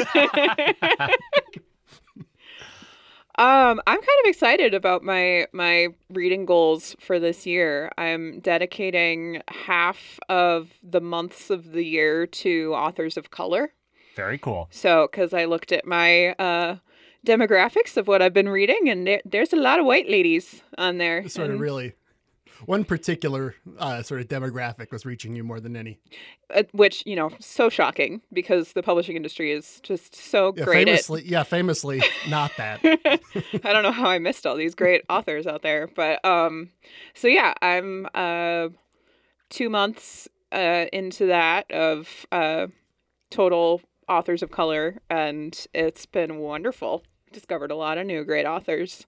Um, 3.39 3.81
I'm 3.87 4.01
kind 4.01 4.19
of 4.25 4.29
excited 4.29 4.75
about 4.75 5.05
my 5.05 5.47
my 5.53 5.89
reading 6.11 6.45
goals 6.45 6.97
for 6.99 7.21
this 7.21 7.47
year. 7.47 7.93
I'm 7.97 8.41
dedicating 8.41 9.43
half 9.47 10.19
of 10.29 10.73
the 10.83 11.01
months 11.01 11.49
of 11.49 11.71
the 11.71 11.85
year 11.85 12.27
to 12.27 12.75
authors 12.75 13.17
of 13.17 13.31
color. 13.31 13.75
Very 14.17 14.39
cool. 14.39 14.67
So, 14.73 15.07
because 15.09 15.33
I 15.33 15.45
looked 15.45 15.71
at 15.71 15.87
my 15.87 16.31
uh, 16.31 16.79
demographics 17.27 17.97
of 17.97 18.09
what 18.09 18.23
I've 18.23 18.35
been 18.35 18.49
reading, 18.49 18.89
and 18.89 19.07
there, 19.07 19.21
there's 19.25 19.53
a 19.53 19.57
lot 19.57 19.79
of 19.81 19.87
white 19.87 20.09
ladies 20.09 20.63
on 20.77 20.99
there. 20.99 21.29
sort 21.29 21.51
of 21.51 21.61
really. 21.61 21.95
One 22.67 22.83
particular 22.85 23.55
uh, 23.79 24.03
sort 24.03 24.21
of 24.21 24.27
demographic 24.27 24.91
was 24.91 25.07
reaching 25.07 25.37
you 25.37 25.45
more 25.45 25.61
than 25.61 25.77
any. 25.77 26.01
uh, 26.53 26.65
which 26.73 27.05
you 27.07 27.15
know, 27.15 27.31
so 27.39 27.69
shocking 27.69 28.21
because 28.33 28.73
the 28.73 28.83
publishing 28.83 29.15
industry 29.15 29.53
is 29.53 29.79
just 29.85 30.17
so 30.17 30.53
Yeah, 30.57 30.65
great 30.65 30.89
at 30.89 30.95
famously, 30.97 31.23
yeah, 31.25 31.45
famously 31.45 32.03
not 32.29 32.51
that. 32.57 32.81
I 33.63 33.73
don't 33.73 33.85
know 33.85 33.93
how 33.93 34.09
I 34.09 34.19
missed 34.19 34.45
all 34.45 34.57
these 34.57 34.75
great 34.75 35.05
authors 35.09 35.47
out 35.47 35.63
there, 35.63 35.87
but 35.87 36.25
um, 36.25 36.71
so 37.15 37.29
yeah, 37.29 37.55
I'm 37.63 38.09
uh, 38.15 38.71
two 39.51 39.71
months 39.71 40.29
uh 40.51 40.87
into 40.95 41.27
that 41.27 41.71
of 41.71 42.27
uh 42.33 42.67
total 43.31 43.83
authors 44.09 44.43
of 44.43 44.51
color, 44.51 44.99
and 45.09 45.67
it's 45.75 46.07
been 46.07 46.39
wonderful. 46.39 47.05
Discovered 47.33 47.71
a 47.71 47.77
lot 47.77 47.99
of 47.99 48.07
new 48.07 48.25
great 48.25 48.47
authors. 48.47 49.07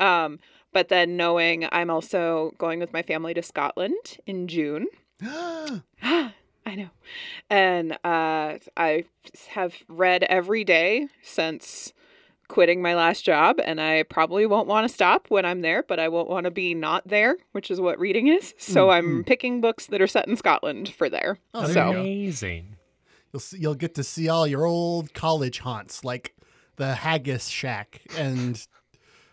Um, 0.00 0.38
but 0.72 0.88
then 0.88 1.16
knowing 1.16 1.68
I'm 1.70 1.90
also 1.90 2.52
going 2.58 2.80
with 2.80 2.92
my 2.92 3.02
family 3.02 3.34
to 3.34 3.42
Scotland 3.42 4.18
in 4.26 4.48
June. 4.48 4.88
I 6.64 6.74
know. 6.74 6.90
And 7.50 7.92
uh, 8.04 8.58
I 8.76 9.04
have 9.50 9.74
read 9.88 10.22
every 10.24 10.64
day 10.64 11.08
since 11.22 11.92
quitting 12.48 12.82
my 12.82 12.94
last 12.94 13.24
job, 13.24 13.58
and 13.64 13.80
I 13.80 14.02
probably 14.04 14.46
won't 14.46 14.68
want 14.68 14.86
to 14.86 14.92
stop 14.92 15.26
when 15.28 15.44
I'm 15.44 15.62
there, 15.62 15.82
but 15.82 15.98
I 15.98 16.08
won't 16.08 16.28
want 16.28 16.44
to 16.44 16.50
be 16.50 16.74
not 16.74 17.08
there, 17.08 17.36
which 17.52 17.70
is 17.70 17.80
what 17.80 17.98
reading 17.98 18.28
is. 18.28 18.54
So 18.58 18.90
I'm 18.90 19.24
picking 19.24 19.60
books 19.60 19.86
that 19.86 20.00
are 20.00 20.06
set 20.06 20.28
in 20.28 20.36
Scotland 20.36 20.88
for 20.90 21.08
there. 21.08 21.38
Oh, 21.54 21.66
so. 21.66 21.90
Amazing. 21.90 22.76
You'll 23.32 23.40
see, 23.40 23.58
you'll 23.58 23.74
get 23.74 23.94
to 23.94 24.04
see 24.04 24.28
all 24.28 24.46
your 24.46 24.64
old 24.66 25.14
college 25.14 25.60
haunts, 25.60 26.04
like 26.04 26.34
the 26.76 26.94
Haggis 26.96 27.48
Shack 27.48 28.02
and 28.16 28.66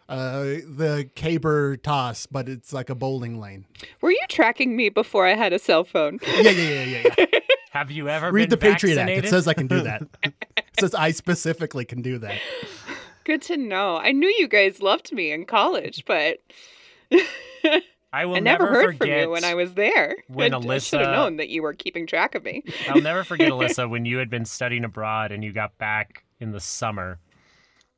uh, 0.08 0.42
the 0.42 1.10
Caber 1.16 1.78
Toss, 1.78 2.26
but 2.26 2.48
it's 2.50 2.74
like 2.74 2.90
a 2.90 2.96
bowling 2.96 3.40
lane. 3.40 3.66
were 4.02 4.12
you 4.12 4.24
tracking 4.30 4.76
me 4.76 4.90
before 4.90 5.28
I 5.28 5.36
had 5.36 5.54
a 5.54 5.60
cell 5.60 5.84
phone? 5.84 6.20
Yeah, 6.26 6.42
yeah, 6.42 6.52
yeah, 6.52 6.84
yeah. 6.84 7.16
yeah. 7.18 7.26
Have 7.72 7.92
you 7.92 8.10
ever 8.10 8.32
Read 8.32 8.50
the 8.50 8.58
been 8.58 8.72
Patriot 8.74 8.98
Act. 8.98 9.12
It 9.12 9.30
says 9.30 9.48
I 9.48 9.54
can 9.54 9.68
do 9.68 9.82
that. 9.84 10.02
it 10.24 10.34
says 10.80 10.96
I 10.96 11.12
specifically 11.12 11.86
can 11.86 12.02
do 12.02 12.18
that. 12.18 12.40
Good 13.26 13.44
to 13.44 13.58
know. 13.58 13.98
I 13.98 14.12
knew 14.12 14.28
you 14.40 14.48
guys 14.48 14.82
loved 14.82 15.12
me 15.12 15.32
in 15.32 15.46
college, 15.46 16.04
but 16.08 16.40
I 18.12 18.26
will 18.26 18.38
I 18.38 18.40
never, 18.40 18.64
never 18.64 18.74
heard 18.76 18.98
forget 18.98 19.00
from 19.00 19.10
you 19.10 19.30
when 19.30 19.44
I 19.44 19.54
was 19.54 19.76
there. 19.76 20.16
when 20.28 20.54
I, 20.54 20.58
I 20.58 20.78
should 20.80 21.02
have 21.02 21.12
known 21.12 21.38
that 21.38 21.50
you 21.50 21.62
were 21.62 21.74
keeping 21.74 22.08
track 22.08 22.34
of 22.34 22.44
me. 22.44 22.64
I'll 22.88 23.02
never 23.02 23.24
forget 23.24 23.50
Alyssa 23.52 23.90
when 23.90 24.06
you 24.06 24.18
had 24.18 24.30
been 24.30 24.46
studying 24.46 24.84
abroad 24.84 25.32
and 25.32 25.44
you 25.44 25.54
got 25.54 25.78
back 25.78 26.24
in 26.40 26.52
the 26.52 26.60
summer, 26.60 27.20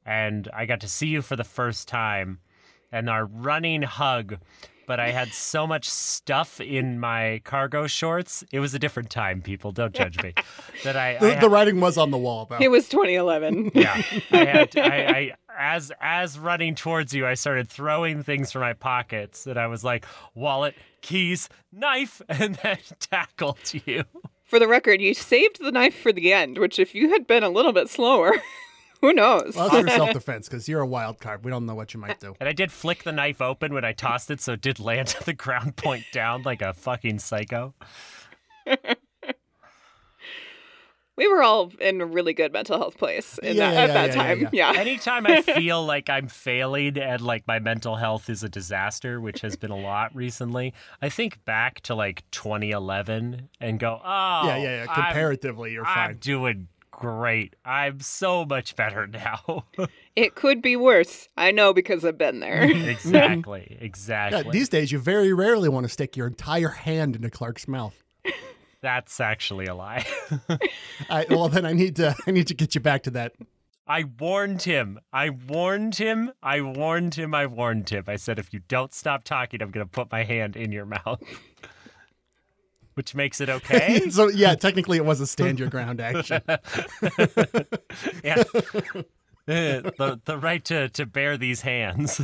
and 0.05 0.49
I 0.53 0.65
got 0.65 0.81
to 0.81 0.89
see 0.89 1.07
you 1.07 1.21
for 1.21 1.35
the 1.35 1.43
first 1.43 1.87
time, 1.87 2.39
and 2.91 3.09
our 3.09 3.25
running 3.25 3.83
hug. 3.83 4.37
But 4.91 4.99
I 4.99 5.11
had 5.11 5.29
so 5.31 5.65
much 5.65 5.89
stuff 5.89 6.59
in 6.59 6.99
my 6.99 7.39
cargo 7.45 7.87
shorts. 7.87 8.43
It 8.51 8.59
was 8.59 8.73
a 8.73 8.79
different 8.79 9.09
time, 9.09 9.41
people. 9.41 9.71
Don't 9.71 9.93
judge 9.95 10.21
me. 10.21 10.33
That 10.83 10.97
I, 10.97 11.15
I 11.15 11.19
The, 11.19 11.33
had- 11.35 11.43
the 11.43 11.49
writing 11.49 11.79
was 11.79 11.97
on 11.97 12.11
the 12.11 12.17
wall, 12.17 12.45
though. 12.49 12.57
It 12.59 12.69
was 12.69 12.89
2011. 12.89 13.71
yeah 13.75 14.01
i 14.31 14.37
had 14.45 14.75
I, 14.77 14.81
I 14.81 15.31
as 15.57 15.91
as 16.01 16.37
running 16.37 16.75
towards 16.75 17.13
you 17.13 17.25
i 17.25 17.35
started 17.35 17.69
throwing 17.69 18.21
things 18.23 18.51
from 18.51 18.61
my 18.61 18.73
pockets 18.73 19.45
and 19.47 19.57
i 19.59 19.67
was 19.67 19.83
like 19.83 20.05
wallet 20.33 20.75
keys 21.01 21.47
knife 21.71 22.21
and 22.29 22.55
then 22.55 22.79
tackled 22.99 23.59
you 23.85 24.03
For 24.43 24.59
the 24.59 24.67
record, 24.67 24.99
you 25.01 25.13
saved 25.13 25.61
the 25.63 25.71
knife 25.71 25.97
for 25.97 26.11
the 26.11 26.33
end, 26.33 26.57
which 26.57 26.77
if 26.79 26.93
you 26.93 27.09
had 27.11 27.25
been 27.25 27.43
a 27.43 27.49
little 27.49 27.71
bit 27.71 27.89
slower, 27.89 28.33
who 29.07 29.13
knows? 29.13 29.55
Well, 29.55 29.69
that's 29.69 29.83
for 29.83 29.89
self 29.97 30.13
defense 30.13 30.47
because 30.47 30.67
you're 30.69 30.81
a 30.81 30.87
wild 30.87 31.19
card. 31.19 31.43
We 31.43 31.51
don't 31.51 31.65
know 31.65 31.75
what 31.75 31.93
you 31.93 31.99
might 31.99 32.19
do. 32.19 32.35
and 32.39 32.47
i 32.47 32.53
did 32.53 32.71
flick 32.71 33.03
the 33.03 33.11
knife 33.11 33.41
open 33.41 33.73
when 33.73 33.83
i 33.85 33.91
tossed 33.93 34.29
it 34.31 34.39
so 34.41 34.53
it 34.53 34.61
did 34.61 34.79
land 34.79 35.07
to 35.15 35.23
the 35.25 35.33
ground 35.33 35.75
point 35.75 36.03
down 36.11 36.43
like 36.43 36.61
a 36.61 36.73
fucking 36.73 37.19
psycho 37.19 37.73
we 41.17 41.27
were 41.27 41.43
all 41.43 41.71
in 41.79 41.99
a 42.01 42.05
really 42.05 42.33
good 42.33 42.51
mental 42.53 42.77
health 42.77 42.97
place 42.97 43.37
in 43.39 43.57
Yeah, 43.57 43.71
that, 43.71 43.73
yeah, 43.73 43.81
at 43.81 43.87
yeah, 43.87 43.93
that 43.93 44.07
yeah, 44.07 44.15
time. 44.23 44.39
yeah, 44.53 44.71
Yeah. 44.73 44.79
Anytime 44.79 45.27
I 45.27 45.41
feel 45.41 45.85
like 45.85 46.09
I'm 46.09 46.27
failing 46.27 46.97
and 46.97 47.21
like 47.21 47.45
my 47.47 47.59
mental 47.59 47.95
health 47.97 48.29
is 48.29 48.43
a 48.43 48.49
disaster, 48.49 49.19
which 49.19 49.41
has 49.41 49.55
been 49.55 49.71
a 49.71 49.77
lot 49.77 50.15
recently, 50.15 50.73
I 51.01 51.09
think 51.09 51.43
back 51.45 51.81
to 51.81 51.95
like 51.95 52.23
2011 52.31 53.49
and 53.59 53.77
go, 53.79 53.99
oh, 54.03 54.41
yeah, 54.47 54.57
yeah, 54.57 54.63
yeah. 54.63 54.85
Oh, 54.87 54.91
I'm- 54.93 55.03
Comparatively, 55.05 55.73
you're 55.73 55.85
fine. 55.85 56.11
I'm 56.11 56.17
doing 56.17 56.67
great. 57.01 57.55
I'm 57.65 57.99
so 57.99 58.45
much 58.45 58.75
better 58.75 59.07
now. 59.07 59.65
It 60.13 60.35
could 60.35 60.61
be 60.61 60.75
worse. 60.75 61.29
I 61.37 61.51
know 61.51 61.73
because 61.73 62.03
I've 62.03 62.17
been 62.17 62.41
there. 62.41 62.63
exactly. 62.63 63.77
Exactly. 63.81 64.43
Yeah, 64.45 64.51
these 64.51 64.67
days 64.67 64.91
you 64.91 64.99
very 64.99 65.31
rarely 65.31 65.69
want 65.69 65.85
to 65.85 65.89
stick 65.89 66.17
your 66.17 66.27
entire 66.27 66.67
hand 66.67 67.15
into 67.15 67.29
Clark's 67.29 67.65
mouth. 67.65 67.95
That's 68.81 69.21
actually 69.21 69.67
a 69.67 69.73
lie. 69.73 70.05
I, 71.09 71.25
well, 71.29 71.47
then 71.47 71.65
I 71.65 71.71
need 71.71 71.95
to 71.95 72.13
I 72.27 72.31
need 72.31 72.47
to 72.47 72.53
get 72.53 72.75
you 72.75 72.81
back 72.81 73.03
to 73.03 73.11
that. 73.11 73.33
I 73.87 74.03
warned 74.19 74.63
him. 74.63 74.99
I 75.13 75.29
warned 75.29 75.95
him. 75.95 76.31
I 76.43 76.61
warned 76.61 77.15
him. 77.15 77.33
I 77.33 77.45
warned 77.45 77.89
him. 77.89 78.03
I 78.07 78.15
said, 78.17 78.37
if 78.37 78.53
you 78.53 78.59
don't 78.67 78.93
stop 78.93 79.23
talking, 79.23 79.61
I'm 79.61 79.71
going 79.71 79.85
to 79.85 79.91
put 79.91 80.11
my 80.11 80.23
hand 80.23 80.55
in 80.55 80.71
your 80.71 80.85
mouth. 80.85 81.21
Which 82.95 83.15
makes 83.15 83.39
it 83.41 83.49
okay. 83.49 84.09
so 84.09 84.29
yeah, 84.29 84.55
technically 84.55 84.97
it 84.97 85.05
was 85.05 85.21
a 85.21 85.27
stand 85.27 85.59
your 85.59 85.69
ground 85.69 86.01
action. 86.01 86.41
yeah. 88.23 88.43
Uh, 89.47 89.81
the, 89.97 90.19
the 90.25 90.37
right 90.37 90.63
to, 90.65 90.89
to 90.89 91.05
bear 91.05 91.37
these 91.37 91.61
hands. 91.61 92.17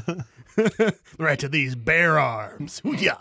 the 0.56 0.96
right 1.18 1.40
to 1.40 1.50
these 1.50 1.76
bare 1.76 2.20
arms. 2.20 2.82
Yeah. 2.84 3.18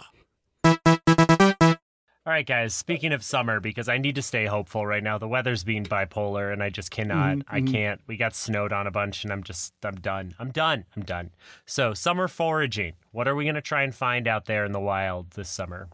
All 2.26 2.32
right, 2.32 2.44
guys. 2.44 2.74
Speaking 2.74 3.12
of 3.12 3.22
summer, 3.22 3.61
because 3.61 3.88
I 3.88 3.98
need 3.98 4.16
to 4.16 4.22
stay 4.22 4.46
hopeful 4.46 4.85
right 4.85 5.02
now. 5.02 5.16
The 5.16 5.28
weather's 5.28 5.62
being 5.62 5.85
bipolar, 5.85 6.52
and 6.52 6.61
I 6.61 6.70
just 6.70 6.90
cannot. 6.90 7.38
I 7.48 7.61
can't. 7.61 8.00
We 8.09 8.16
got 8.16 8.35
snowed 8.35 8.72
on 8.72 8.88
a 8.88 8.90
bunch, 8.90 9.22
and 9.22 9.32
I'm 9.32 9.44
just. 9.44 9.72
I'm 9.85 9.94
done. 9.94 10.35
I'm 10.40 10.50
done. 10.50 10.87
I'm 10.96 11.04
done. 11.04 11.30
So, 11.66 11.94
summer 11.94 12.26
foraging. 12.26 12.94
What 13.12 13.28
are 13.28 13.37
we 13.37 13.44
gonna 13.44 13.62
try 13.62 13.85
and 13.85 13.94
find 13.94 14.26
out 14.26 14.46
there 14.46 14.64
in 14.64 14.72
the 14.72 14.80
wild 14.80 15.30
this 15.30 15.48
summer? 15.48 15.88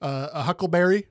Uh, 0.00 0.28
a 0.32 0.42
huckleberry, 0.42 1.06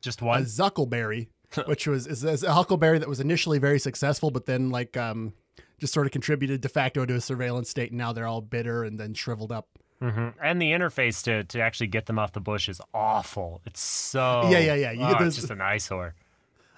Just 0.00 0.22
one, 0.22 0.42
a 0.42 0.44
zuckleberry, 0.44 1.28
which 1.66 1.86
was 1.86 2.06
is, 2.06 2.24
is 2.24 2.42
a 2.42 2.52
huckleberry 2.52 2.98
that 2.98 3.08
was 3.08 3.20
initially 3.20 3.58
very 3.58 3.78
successful, 3.78 4.30
but 4.30 4.46
then 4.46 4.70
like 4.70 4.96
um 4.96 5.34
just 5.78 5.92
sort 5.94 6.06
of 6.06 6.12
contributed 6.12 6.60
de 6.60 6.68
facto 6.68 7.06
to 7.06 7.14
a 7.14 7.20
surveillance 7.20 7.70
state, 7.70 7.90
and 7.90 7.98
now 7.98 8.12
they're 8.12 8.26
all 8.26 8.40
bitter 8.40 8.82
and 8.84 8.98
then 8.98 9.14
shriveled 9.14 9.52
up. 9.52 9.68
hmm 10.00 10.28
And 10.42 10.60
the 10.60 10.72
interface 10.72 11.22
to 11.24 11.44
to 11.44 11.60
actually 11.60 11.88
get 11.88 12.06
them 12.06 12.18
off 12.18 12.32
the 12.32 12.40
bush 12.40 12.68
is 12.68 12.80
awful. 12.92 13.60
It's 13.64 13.80
so. 13.80 14.48
Yeah, 14.50 14.58
yeah, 14.58 14.74
yeah. 14.74 14.92
You 14.92 15.04
oh, 15.04 15.12
get 15.12 15.22
it's 15.22 15.36
just 15.36 15.50
an 15.50 15.60
eyesore. 15.60 16.14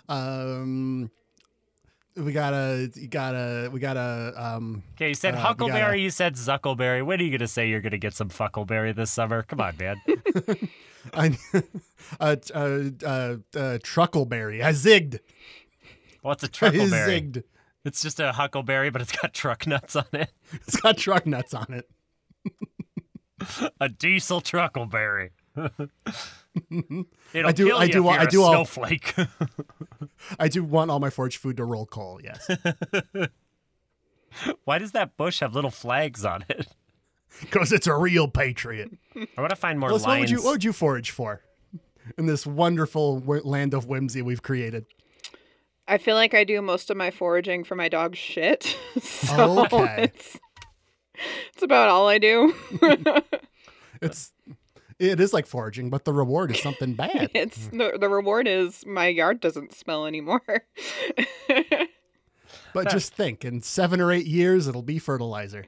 Um, 0.09 1.11
we 2.24 2.33
gotta, 2.33 2.90
you 2.94 3.09
gotta, 3.09 3.68
we 3.72 3.80
gotta. 3.80 4.33
Um, 4.37 4.83
Okay, 4.96 5.09
you 5.09 5.14
said 5.14 5.35
Uh, 5.35 5.38
huckleberry. 5.38 5.80
gotta- 5.80 5.98
You 5.98 6.11
said 6.11 6.35
zuckleberry. 6.35 7.04
When 7.04 7.20
are 7.20 7.22
you 7.24 7.30
gonna 7.37 7.48
say 7.48 7.68
you're 7.68 7.80
gonna 7.80 7.98
get 7.98 8.14
some 8.14 8.28
fuckleberry 8.28 8.94
this 8.94 9.11
summer? 9.11 9.42
Come 9.42 9.61
on, 9.61 9.76
man. 9.78 9.96
I, 11.14 11.38
uh, 12.20 12.37
uh, 12.54 12.59
uh, 12.59 12.59
uh, 13.04 13.37
truckleberry. 13.83 14.62
I 14.62 14.72
zigged. 14.72 15.18
What's 16.22 16.44
a 16.44 16.48
truckleberry? 16.48 17.06
I 17.06 17.20
zigged. 17.20 17.42
It's 17.85 18.02
just 18.02 18.20
a 18.20 18.33
huckleberry, 18.33 18.90
but 18.90 19.00
it's 19.00 19.12
got 19.12 19.33
truck 19.33 19.66
nuts 19.66 19.96
on 19.96 20.04
it. 20.12 20.30
It's 20.52 20.76
got 20.76 20.98
truck 20.98 21.24
nuts 21.26 21.54
on 21.54 21.66
it. 21.72 21.88
A 23.80 23.88
diesel 23.88 24.42
truckleberry. 24.42 25.30
It'll 27.33 27.49
I 27.49 27.53
do- 27.53 27.66
kill 27.68 27.79
I 27.79 27.85
you 27.85 27.92
do 27.92 27.99
if 27.99 28.05
wa- 28.05 28.12
you're 28.12 28.20
I 28.20 28.25
a 28.25 28.29
do 28.29 28.42
all- 28.42 28.53
snowflake. 28.53 29.14
I 30.38 30.49
do 30.49 30.64
want 30.64 30.90
all 30.90 31.01
my 31.01 31.11
forage 31.11 31.37
food 31.37 31.57
to 31.59 31.64
roll 31.64 31.87
coal. 31.87 32.20
Yes, 32.23 32.49
Why 34.64 34.79
does 34.79 34.92
that 34.92 35.16
bush 35.16 35.40
have 35.40 35.55
little 35.55 35.70
flags 35.70 36.25
on 36.25 36.44
it? 36.49 36.68
because 37.40 37.73
it's 37.73 37.87
a 37.87 37.94
real 37.94 38.29
patriot. 38.29 38.90
I 39.16 39.40
want 39.40 39.51
to 39.51 39.57
find 39.57 39.79
more 39.79 39.92
Liz, 39.92 40.03
what 40.03 40.09
would 40.11 40.14
lions. 40.16 40.31
you 40.31 40.42
what 40.42 40.53
would 40.53 40.64
you 40.64 40.73
forage 40.73 41.11
for 41.11 41.42
in 42.18 42.27
this 42.27 42.46
wonderful 42.46 43.20
w- 43.20 43.42
land 43.44 43.73
of 43.75 43.87
whimsy 43.87 44.23
we've 44.23 44.42
created? 44.42 44.87
I 45.88 45.99
feel 45.99 46.14
like 46.14 46.35
I 46.35 46.44
do 46.44 46.61
most 46.62 46.90
of 46.90 46.96
my 46.96 47.11
foraging 47.11 47.64
for 47.64 47.75
my 47.75 47.88
dog's 47.88 48.18
shit. 48.18 48.77
so 49.01 49.64
Okay. 49.64 50.05
it's 50.05 50.38
it's 51.55 51.62
about 51.62 51.88
all 51.88 52.09
I 52.09 52.18
do. 52.18 52.55
It's 54.03 54.33
it 55.01 55.21
is 55.21 55.33
like 55.33 55.47
foraging, 55.47 55.91
but 55.91 56.05
the 56.05 56.13
reward 56.13 56.51
is 56.51 56.63
something 56.63 56.95
bad. 56.97 57.31
it's 57.35 57.69
mm. 57.69 57.79
the, 57.93 57.99
the 57.99 58.09
reward 58.09 58.47
is 58.47 58.85
my 58.87 59.09
yard 59.09 59.41
doesn't 59.41 59.73
smell 59.75 60.07
anymore. 60.07 60.43
But 62.73 62.89
just 62.89 63.15
think, 63.15 63.45
in 63.45 63.63
seven 63.63 64.01
or 64.01 64.13
eight 64.13 64.27
years, 64.27 64.69
it'll 64.69 64.83
be 64.83 65.01
fertilizer. 65.01 65.67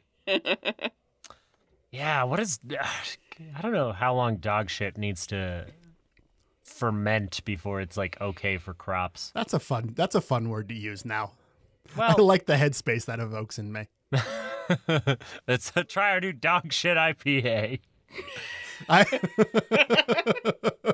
Yeah, 1.92 2.24
what 2.24 2.40
is. 2.40 2.58
I 2.70 3.60
don't 3.60 3.72
know 3.72 3.92
how 3.92 4.14
long 4.14 4.36
dog 4.36 4.70
shit 4.70 4.96
needs 4.96 5.26
to 5.28 5.66
ferment 6.64 7.44
before 7.44 7.80
it's 7.80 7.96
like 7.96 8.20
okay 8.20 8.56
for 8.56 8.72
crops. 8.74 9.30
That's 9.34 9.52
a 9.52 9.60
fun. 9.60 9.92
That's 9.94 10.14
a 10.14 10.20
fun 10.20 10.48
word 10.48 10.68
to 10.70 10.74
use 10.74 11.04
now. 11.04 11.32
I 11.96 12.14
like 12.14 12.46
the 12.46 12.54
headspace 12.54 13.04
that 13.06 13.20
evokes 13.20 13.58
in 13.58 13.72
me. 13.72 13.88
let's 15.46 15.72
uh, 15.76 15.82
try 15.86 16.12
our 16.12 16.20
new 16.20 16.32
dog 16.32 16.72
shit 16.72 16.96
IPA. 16.96 17.80
I 18.88 19.04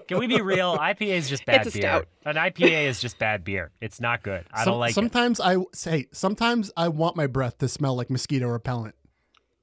Can 0.08 0.18
we 0.18 0.26
be 0.26 0.40
real? 0.40 0.76
IPA 0.78 1.08
is 1.08 1.28
just 1.28 1.44
bad 1.46 1.66
It's 1.66 1.74
a 1.76 1.78
beer. 1.78 1.82
stout. 1.90 2.08
An 2.24 2.36
IPA 2.36 2.86
is 2.88 3.00
just 3.00 3.18
bad 3.18 3.44
beer. 3.44 3.70
It's 3.80 4.00
not 4.00 4.22
good. 4.22 4.44
I 4.52 4.64
some- 4.64 4.72
don't 4.72 4.80
like 4.80 4.90
it. 4.90 4.94
sometimes 4.94 5.40
I 5.40 5.56
say 5.74 6.06
sometimes 6.12 6.70
I 6.76 6.88
want 6.88 7.16
my 7.16 7.26
breath 7.26 7.58
to 7.58 7.68
smell 7.68 7.96
like 7.96 8.10
mosquito 8.10 8.48
repellent, 8.48 8.94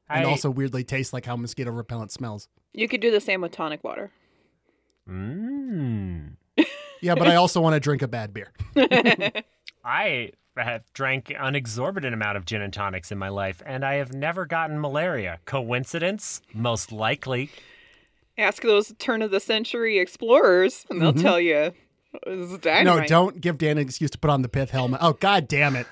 and 0.10 0.26
also 0.26 0.50
weirdly 0.50 0.84
taste 0.84 1.14
like 1.14 1.26
how 1.26 1.36
mosquito 1.36 1.72
repellent 1.72 2.12
smells. 2.12 2.48
you 2.74 2.88
could 2.88 3.02
do 3.02 3.12
the 3.12 3.22
same 3.22 3.42
with 3.42 3.52
tonic 3.52 3.84
water. 3.84 4.12
Mm. 5.10 6.36
Yeah, 7.02 7.16
but 7.16 7.28
I 7.28 7.36
also 7.36 7.62
want 7.62 7.74
to 7.76 7.80
drink 7.80 8.02
a 8.02 8.08
bad 8.08 8.34
beer. 8.34 8.52
I 9.86 10.32
have 10.58 10.84
drank 10.94 11.32
an 11.38 11.54
exorbitant 11.56 12.14
amount 12.14 12.38
of 12.38 12.46
gin 12.46 12.62
and 12.62 12.74
tonics 12.74 13.12
in 13.12 13.18
my 13.18 13.30
life, 13.30 13.62
and 13.66 13.84
I 13.86 13.96
have 13.96 14.14
never 14.14 14.46
gotten 14.46 14.80
malaria. 14.80 15.40
Coincidence? 15.46 16.42
Most 16.54 16.92
likely. 16.92 17.50
Ask 18.38 18.64
those 18.64 18.94
turn 19.00 19.22
of 19.22 19.32
the 19.32 19.40
century 19.40 19.98
explorers, 19.98 20.86
and 20.90 21.02
they'll 21.02 21.14
mm-hmm. 21.14 21.22
tell 21.22 21.40
you 21.40 21.72
it's 22.26 22.66
No, 22.84 23.06
don't 23.06 23.42
give 23.42 23.58
Dan 23.58 23.78
an 23.78 23.84
excuse 23.84 24.12
to 24.12 24.18
put 24.18 24.30
on 24.30 24.42
the 24.42 24.50
pith 24.50 24.72
helmet. 24.72 25.00
Oh 25.02 25.14
God 25.14 25.48
damn 25.48 25.76
it! 25.76 25.88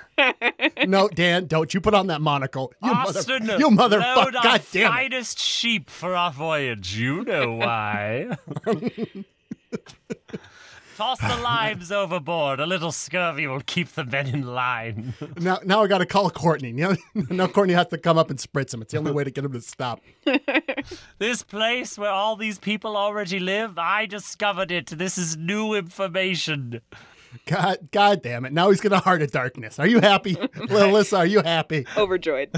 no, 0.87 1.07
Dan, 1.07 1.47
don't 1.47 1.73
you 1.73 1.81
put 1.81 1.93
on 1.93 2.07
that 2.07 2.21
monocle? 2.21 2.73
You 2.83 2.91
Austin, 2.91 3.45
mother, 3.45 3.59
you 3.59 3.69
motherfucker! 3.69 4.33
God 4.33 4.61
damn 4.71 4.85
it! 4.85 4.89
finest 4.89 5.39
sheep 5.39 5.89
for 5.89 6.15
our 6.15 6.31
voyage. 6.31 6.95
You 6.95 7.23
know 7.23 7.53
why. 7.55 8.37
Toss 10.97 11.19
the 11.19 11.37
limes 11.41 11.91
overboard. 11.91 12.59
A 12.59 12.65
little 12.65 12.91
scurvy 12.91 13.47
will 13.47 13.61
keep 13.61 13.89
the 13.89 14.03
men 14.05 14.27
in 14.27 14.43
line. 14.43 15.13
Now, 15.39 15.59
now 15.65 15.81
I 15.81 15.87
got 15.87 15.97
to 15.97 16.05
call 16.05 16.29
Courtney. 16.29 16.71
You 16.71 16.95
now 17.29 17.47
Courtney 17.47 17.73
has 17.73 17.87
to 17.87 17.97
come 17.97 18.17
up 18.17 18.29
and 18.29 18.37
spritz 18.37 18.73
him. 18.73 18.81
It's 18.81 18.91
the 18.91 18.99
only 18.99 19.11
way 19.11 19.23
to 19.23 19.31
get 19.31 19.43
him 19.43 19.51
to 19.53 19.61
stop. 19.61 20.01
This 21.17 21.41
place 21.43 21.97
where 21.97 22.11
all 22.11 22.35
these 22.35 22.59
people 22.59 22.97
already 22.97 23.39
live, 23.39 23.77
I 23.77 24.05
discovered 24.05 24.71
it. 24.71 24.87
This 24.87 25.17
is 25.17 25.37
new 25.37 25.73
information. 25.73 26.81
God, 27.45 27.77
God 27.91 28.21
damn 28.21 28.45
it! 28.45 28.53
Now 28.53 28.69
he's 28.69 28.81
gonna 28.81 28.99
heart 28.99 29.21
of 29.21 29.31
darkness. 29.31 29.79
Are 29.79 29.87
you 29.87 30.01
happy, 30.01 30.35
Alyssa? 30.35 31.19
Are 31.19 31.25
you 31.25 31.41
happy? 31.41 31.87
Overjoyed. 31.97 32.49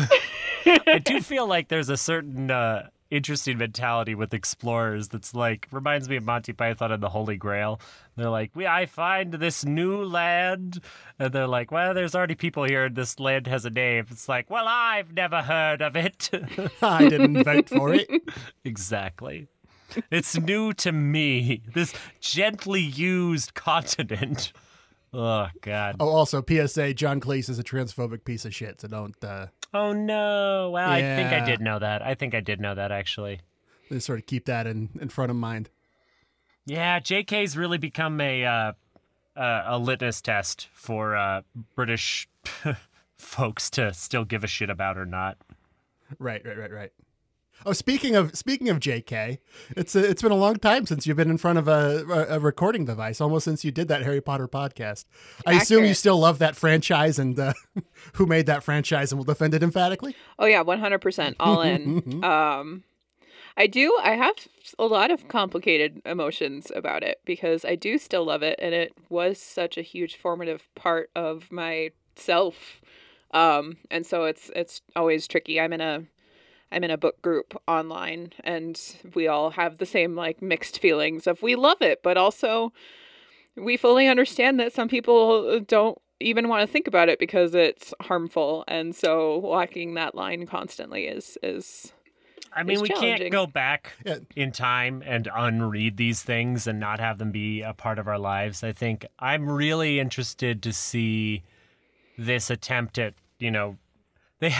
I 0.65 0.99
do 1.03 1.21
feel 1.21 1.47
like 1.47 1.67
there's 1.69 1.89
a 1.89 1.97
certain 1.97 2.49
uh, 2.49 2.89
interesting 3.11 3.57
mentality 3.57 4.15
with 4.15 4.33
explorers 4.33 5.09
that's 5.09 5.33
like 5.33 5.67
reminds 5.71 6.09
me 6.09 6.15
of 6.15 6.23
Monty 6.23 6.53
Python 6.53 6.91
and 6.91 7.01
the 7.01 7.09
Holy 7.09 7.37
Grail. 7.37 7.79
They're 8.15 8.29
like, 8.29 8.51
"We, 8.55 8.65
I 8.65 8.85
find 8.85 9.33
this 9.33 9.65
new 9.65 10.03
land," 10.03 10.79
and 11.19 11.33
they're 11.33 11.47
like, 11.47 11.71
"Well, 11.71 11.93
there's 11.93 12.15
already 12.15 12.35
people 12.35 12.63
here, 12.63 12.85
and 12.85 12.95
this 12.95 13.19
land 13.19 13.47
has 13.47 13.65
a 13.65 13.69
name." 13.69 14.05
It's 14.09 14.29
like, 14.29 14.49
"Well, 14.49 14.65
I've 14.67 15.13
never 15.13 15.41
heard 15.41 15.81
of 15.81 15.95
it." 15.95 16.29
I 16.81 17.07
didn't 17.07 17.43
vote 17.43 17.69
for 17.69 17.93
it. 17.93 18.09
exactly. 18.63 19.47
It's 20.11 20.37
new 20.37 20.73
to 20.73 20.91
me. 20.91 21.61
This 21.73 21.93
gently 22.19 22.81
used 22.81 23.53
continent. 23.53 24.51
Oh 25.17 25.47
God. 25.61 25.95
Oh, 26.01 26.09
also 26.09 26.43
PSA: 26.45 26.93
John 26.93 27.21
Cleese 27.21 27.49
is 27.49 27.57
a 27.57 27.63
transphobic 27.63 28.25
piece 28.25 28.43
of 28.43 28.53
shit. 28.53 28.81
So 28.81 28.89
don't 28.89 29.15
uh, 29.23 29.47
Oh 29.75 29.91
no. 29.91 30.69
Well, 30.71 30.89
I 30.89 31.01
think 31.01 31.33
I 31.33 31.45
did 31.45 31.59
know 31.59 31.79
that. 31.79 32.01
I 32.01 32.15
think 32.15 32.33
I 32.33 32.39
did 32.39 32.61
know 32.61 32.75
that 32.75 32.93
actually. 32.93 33.41
just 33.89 34.05
sort 34.05 34.19
of 34.19 34.25
keep 34.25 34.45
that 34.45 34.65
in 34.65 34.89
in 35.01 35.09
front 35.09 35.31
of 35.31 35.35
mind. 35.35 35.69
Yeah, 36.65 37.01
JK's 37.01 37.57
really 37.57 37.77
become 37.77 38.21
a 38.21 38.45
uh, 38.45 38.71
uh, 39.35 39.63
a 39.65 39.77
litmus 39.77 40.21
test 40.21 40.69
for 40.73 41.17
uh, 41.17 41.41
British 41.75 42.29
folks 43.17 43.69
to 43.71 43.93
still 43.93 44.23
give 44.23 44.45
a 44.45 44.47
shit 44.47 44.69
about 44.69 44.97
or 44.97 45.05
not. 45.05 45.37
Right, 46.19 46.41
right, 46.45 46.57
right, 46.57 46.71
right. 46.71 46.91
Oh, 47.65 47.73
speaking 47.73 48.15
of 48.15 48.35
speaking 48.35 48.69
of 48.69 48.79
JK, 48.79 49.39
it's 49.71 49.95
a, 49.95 50.09
it's 50.09 50.21
been 50.21 50.31
a 50.31 50.35
long 50.37 50.55
time 50.57 50.85
since 50.85 51.07
you've 51.07 51.17
been 51.17 51.29
in 51.29 51.37
front 51.37 51.57
of 51.57 51.67
a, 51.67 52.05
a, 52.29 52.39
recording 52.39 52.85
device. 52.85 53.19
Almost 53.21 53.45
since 53.45 53.65
you 53.65 53.71
did 53.71 53.87
that 53.87 54.03
Harry 54.03 54.21
Potter 54.21 54.47
podcast. 54.47 55.05
I 55.45 55.53
assume 55.53 55.85
you 55.85 55.93
still 55.93 56.19
love 56.19 56.39
that 56.39 56.55
franchise 56.55 57.17
and 57.17 57.39
uh, 57.39 57.53
who 58.13 58.25
made 58.25 58.45
that 58.45 58.63
franchise 58.63 59.11
and 59.11 59.17
will 59.17 59.25
defend 59.25 59.53
it 59.53 59.63
emphatically. 59.63 60.15
Oh 60.37 60.45
yeah, 60.45 60.61
one 60.61 60.79
hundred 60.79 60.99
percent, 60.99 61.37
all 61.39 61.61
in. 61.61 62.23
um, 62.23 62.83
I 63.57 63.67
do. 63.67 63.97
I 64.03 64.11
have 64.11 64.35
a 64.77 64.85
lot 64.85 65.11
of 65.11 65.27
complicated 65.27 66.01
emotions 66.05 66.71
about 66.75 67.03
it 67.03 67.21
because 67.25 67.63
I 67.63 67.75
do 67.75 67.97
still 67.97 68.25
love 68.25 68.43
it, 68.43 68.59
and 68.61 68.75
it 68.75 68.93
was 69.09 69.39
such 69.39 69.77
a 69.77 69.81
huge 69.81 70.15
formative 70.15 70.67
part 70.75 71.09
of 71.15 71.51
myself. 71.51 72.81
Um, 73.31 73.77
and 73.89 74.05
so 74.05 74.25
it's 74.25 74.51
it's 74.55 74.81
always 74.95 75.27
tricky. 75.27 75.59
I'm 75.59 75.73
in 75.73 75.81
a 75.81 76.03
I'm 76.71 76.83
in 76.83 76.91
a 76.91 76.97
book 76.97 77.21
group 77.21 77.61
online, 77.67 78.33
and 78.43 78.79
we 79.13 79.27
all 79.27 79.51
have 79.51 79.77
the 79.77 79.85
same 79.85 80.15
like 80.15 80.41
mixed 80.41 80.79
feelings 80.79 81.27
of 81.27 81.41
we 81.41 81.55
love 81.55 81.81
it, 81.81 82.01
but 82.03 82.17
also 82.17 82.73
we 83.55 83.77
fully 83.77 84.07
understand 84.07 84.59
that 84.59 84.73
some 84.73 84.89
people 84.89 85.49
uh, 85.49 85.59
don't 85.65 85.97
even 86.19 86.47
want 86.47 86.61
to 86.61 86.71
think 86.71 86.87
about 86.87 87.09
it 87.09 87.19
because 87.19 87.53
it's 87.53 87.93
harmful 88.01 88.63
and 88.69 88.95
so 88.95 89.37
walking 89.37 89.95
that 89.95 90.15
line 90.15 90.45
constantly 90.47 91.07
is 91.07 91.37
is 91.43 91.91
I 92.53 92.63
mean, 92.63 92.75
It's 92.75 92.83
we 92.83 92.89
can't 92.89 93.31
go 93.31 93.45
back 93.45 93.93
Yeah. 94.05 94.19
in 94.33 94.53
time 94.53 95.03
and 95.05 95.29
unread 95.35 95.97
these 95.97 96.23
things 96.23 96.67
and 96.67 96.79
not 96.79 97.01
have 97.01 97.17
them 97.17 97.31
be 97.31 97.61
a 97.61 97.73
part 97.73 97.99
of 97.99 98.07
our 98.07 98.17
lives. 98.17 98.63
I 98.63 98.71
think 98.71 99.05
I'm 99.19 99.49
really 99.49 99.99
interested 99.99 100.63
to 100.63 100.71
see 100.71 101.43
this 102.17 102.49
attempt 102.49 102.97
at, 102.97 103.13
you 103.39 103.51
know, 103.51 103.77
they 104.39 104.53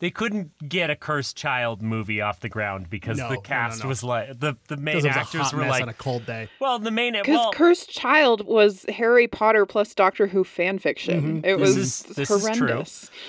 they 0.00 0.10
couldn't 0.10 0.50
get 0.68 0.90
a 0.90 0.96
cursed 0.96 1.36
child 1.36 1.82
movie 1.82 2.20
off 2.20 2.40
the 2.40 2.48
ground 2.48 2.90
because 2.90 3.18
No, 3.18 3.24
no, 3.24 3.28
the 3.30 3.34
no, 3.36 3.40
cast 3.42 3.82
no. 3.82 3.88
was 3.88 4.02
like 4.02 4.40
the 4.40 4.56
the 4.68 4.76
main 4.76 4.94
it 4.94 4.96
was 4.96 5.04
a 5.04 5.10
actors 5.10 5.40
hot 5.42 5.54
were 5.54 5.60
mess 5.60 5.70
like, 5.70 5.82
on 5.82 5.88
a 5.88 5.94
cold 5.94 6.26
day. 6.26 6.48
well, 6.60 6.78
the 6.78 6.90
main 6.90 7.12
because 7.12 7.28
well, 7.28 7.52
cursed 7.52 7.90
child 7.90 8.44
was 8.46 8.84
harry 8.88 9.28
potter 9.28 9.66
plus 9.66 9.94
doctor 9.94 10.26
who 10.26 10.42
fan 10.44 10.78
fiction 10.78 11.22
mm-hmm. 11.42 11.44
it 11.44 11.56
This 11.58 11.60
was 11.60 11.76
is- 11.76 12.02
this 12.16 12.30
is 12.30 12.48
true. 12.56 12.82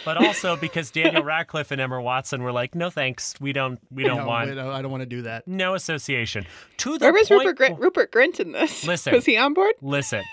but 0.06 0.18
also 0.18 0.56
because 0.56 0.90
Daniel 0.92 1.24
Radcliffe 1.24 1.72
and 1.72 1.80
Emma 1.80 2.02
Watson 2.02 2.42
were 2.44 2.52
like, 2.52 2.74
no 2.76 2.90
thanks, 2.90 3.36
we 3.40 3.54
don't 3.54 3.80
we 3.92 4.04
don't 4.08 4.18
No, 4.18 4.28
want 4.28 4.50
wait, 4.50 4.56
no, 4.58 4.72
I 4.72 4.82
don't 4.82 4.92
want 4.92 5.02
to 5.02 5.06
do 5.10 5.22
that. 5.24 5.48
no 5.48 5.76
association. 5.76 6.46
To 6.78 6.98
the 6.98 7.06
where 7.06 7.14
was 7.14 7.28
point, 7.30 7.46
rupert 7.46 7.60
grint 7.60 7.80
rupert 7.80 8.12
grint 8.12 8.40
in 8.40 8.54
this 8.54 8.86
Listen. 8.88 9.14
was 9.14 9.26
he 9.26 9.38
on 9.38 9.54
board 9.54 9.74
Listen, 9.82 10.24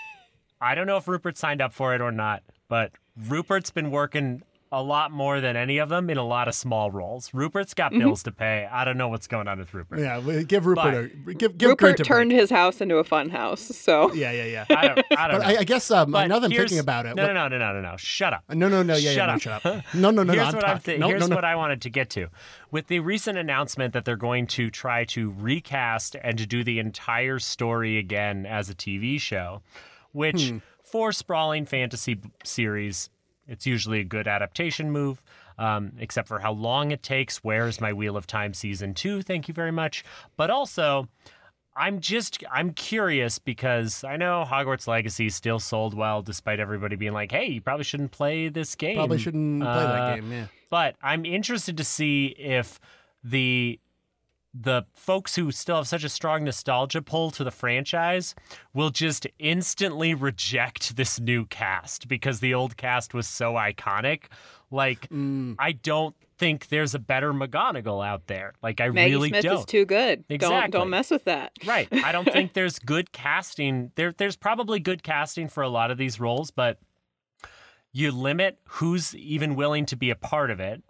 I 0.59 0.73
don't 0.75 0.87
know 0.87 0.97
if 0.97 1.07
Rupert 1.07 1.37
signed 1.37 1.61
up 1.61 1.73
for 1.73 1.93
it 1.95 2.01
or 2.01 2.11
not, 2.11 2.43
but 2.67 2.91
Rupert's 3.27 3.71
been 3.71 3.91
working 3.91 4.43
a 4.71 4.83
lot 4.83 5.11
more 5.11 5.41
than 5.41 5.55
any 5.55 5.79
of 5.79 5.89
them 5.89 6.11
in 6.11 6.17
a 6.17 6.23
lot 6.23 6.47
of 6.47 6.53
small 6.53 6.91
roles. 6.91 7.33
Rupert's 7.33 7.73
got 7.73 7.91
Mm-hmm. 7.91 8.01
bills 8.01 8.21
to 8.23 8.31
pay. 8.31 8.67
I 8.71 8.85
don't 8.85 8.97
know 8.97 9.07
what's 9.07 9.25
going 9.25 9.47
on 9.47 9.57
with 9.57 9.73
Rupert. 9.73 9.97
Yeah, 9.99 10.19
give 10.43 10.67
Rupert 10.67 11.11
a 11.27 11.33
give 11.33 11.57
give 11.57 11.69
rupert 11.69 11.97
Grint 11.97 11.99
a 12.01 12.03
turned 12.03 12.29
break. 12.29 12.39
his 12.41 12.51
house 12.51 12.79
into 12.79 12.97
a 12.97 13.03
fun 13.03 13.29
house 13.29 13.61
so 13.61 14.13
Yeah, 14.13 14.31
yeah, 14.31 14.45
yeah. 14.45 14.65
I 14.69 14.87
don't, 14.87 15.05
I 15.17 15.27
don't 15.27 15.39
But 15.39 15.47
know. 15.47 15.55
I, 15.55 15.59
I 15.61 15.63
guess 15.63 15.89
um, 15.89 16.11
But 16.11 16.27
now 16.27 16.37
that 16.37 16.51
I'm 16.51 16.55
thinking 16.55 16.77
about 16.77 17.07
it, 17.07 17.15
No, 17.15 17.23
what- 17.23 17.33
no, 17.33 17.47
no, 17.47 17.57
no, 17.57 17.73
no, 17.73 17.81
no. 17.81 17.97
Shut 17.97 18.31
up. 18.33 18.43
no, 18.47 18.69
no, 18.69 18.83
no, 18.83 18.93
yeah, 18.95 19.09
yeah, 19.09 19.15
Shut 19.15 19.27
no, 19.27 19.33
up. 19.33 19.41
shut 19.41 19.65
up. 19.65 19.83
No, 19.95 20.11
no, 20.11 20.21
no, 20.21 20.33
here's 20.33 20.51
no. 20.51 20.57
What 20.57 20.65
I'm 20.67 20.79
th- 20.79 20.99
no, 20.99 21.07
here's 21.07 21.21
no, 21.21 21.27
no. 21.27 21.35
what 21.35 21.45
I 21.45 21.55
wanted 21.55 21.81
to 21.81 21.89
get 21.89 22.11
to. 22.11 22.27
With 22.69 22.87
the 22.87 22.99
recent 22.99 23.39
announcement 23.39 23.93
that 23.93 24.05
they're 24.05 24.15
going 24.15 24.45
to 24.47 24.69
try 24.69 25.03
to 25.05 25.31
recast 25.31 26.15
and 26.21 26.37
to 26.37 26.45
do 26.45 26.63
the 26.63 26.77
entire 26.77 27.39
story 27.39 27.97
again 27.97 28.45
as 28.45 28.69
a 28.69 28.75
TV 28.75 29.19
show, 29.19 29.63
which 30.11 30.49
Hmm. 30.49 30.57
for 30.83 31.11
sprawling 31.11 31.65
fantasy 31.65 32.13
b- 32.13 32.29
series, 32.43 33.09
it's 33.49 33.65
usually 33.65 33.99
a 33.99 34.03
good 34.05 34.27
adaptation 34.27 34.91
move. 34.91 35.21
Um, 35.57 35.91
except 35.99 36.29
for 36.29 36.39
how 36.39 36.53
long 36.53 36.91
it 36.91 37.03
takes. 37.03 37.43
Where 37.43 37.67
is 37.67 37.81
my 37.81 37.91
Wheel 37.91 38.15
of 38.15 38.25
Time 38.25 38.53
season 38.53 38.93
two? 38.93 39.21
Thank 39.21 39.49
you 39.49 39.53
very 39.53 39.71
much. 39.73 40.05
But 40.37 40.49
also, 40.49 41.09
I'm 41.75 41.99
just 41.99 42.41
I'm 42.49 42.71
curious 42.71 43.39
because 43.39 44.05
I 44.05 44.15
know 44.15 44.45
Hogwarts 44.47 44.87
Legacy 44.87 45.29
still 45.29 45.59
sold 45.59 45.93
well 45.93 46.21
despite 46.21 46.61
everybody 46.61 46.95
being 46.95 47.11
like, 47.11 47.31
"Hey, 47.33 47.47
you 47.47 47.59
probably 47.61 47.83
shouldn't 47.83 48.11
play 48.11 48.47
this 48.47 48.73
game." 48.75 48.95
Probably 48.95 49.17
shouldn't 49.17 49.61
play 49.61 49.69
Uh, 49.69 49.87
that 49.91 50.15
game. 50.15 50.31
Yeah. 50.31 50.45
But 50.69 50.95
I'm 51.01 51.25
interested 51.25 51.75
to 51.77 51.83
see 51.83 52.27
if 52.37 52.79
the 53.21 53.79
the 54.53 54.83
folks 54.93 55.35
who 55.35 55.51
still 55.51 55.75
have 55.77 55.87
such 55.87 56.03
a 56.03 56.09
strong 56.09 56.43
nostalgia 56.43 57.01
pull 57.01 57.29
to 57.31 57.43
the 57.43 57.51
franchise 57.51 58.33
will 58.73 58.89
just 58.89 59.27
instantly 59.37 60.13
reject 60.15 60.95
this 60.95 61.19
new 61.19 61.45
cast 61.45 62.07
because 62.07 62.39
the 62.39 62.53
old 62.53 62.75
cast 62.75 63.13
was 63.13 63.27
so 63.27 63.53
iconic. 63.53 64.23
Like 64.71 65.07
Mm. 65.09 65.55
I 65.59 65.73
don't 65.73 66.15
think 66.39 66.69
there's 66.69 66.95
a 66.95 66.99
better 66.99 67.33
McGonagall 67.33 68.03
out 68.05 68.27
there. 68.27 68.53
Like 68.63 68.81
I 68.81 68.89
maggie 68.89 69.13
really 69.13 69.29
smith 69.29 69.43
don't. 69.43 69.59
is 69.59 69.65
too 69.65 69.85
good 69.85 70.25
don't 70.27 70.35
Exactly. 70.35 70.71
don't 70.71 70.89
mess 70.89 71.11
with 71.11 71.25
that 71.25 71.51
Right. 71.65 71.87
I 71.91 72.11
don't 72.11 72.25
think 72.31 72.53
there's 72.53 72.79
good 72.79 73.11
casting. 73.11 73.91
There 73.95 74.11
there's 74.13 74.35
probably 74.35 74.79
good 74.79 75.03
casting 75.03 75.47
for 75.47 75.61
a 75.61 75.69
lot 75.69 75.91
of 75.91 75.97
these 75.99 76.19
roles, 76.19 76.49
but 76.49 76.79
you 77.91 78.11
limit 78.11 78.59
who's 78.65 79.15
even 79.15 79.55
willing 79.55 79.85
to 79.87 79.95
be 79.95 80.09
a 80.09 80.15
part 80.15 80.49
of 80.51 80.59
it. 80.59 80.81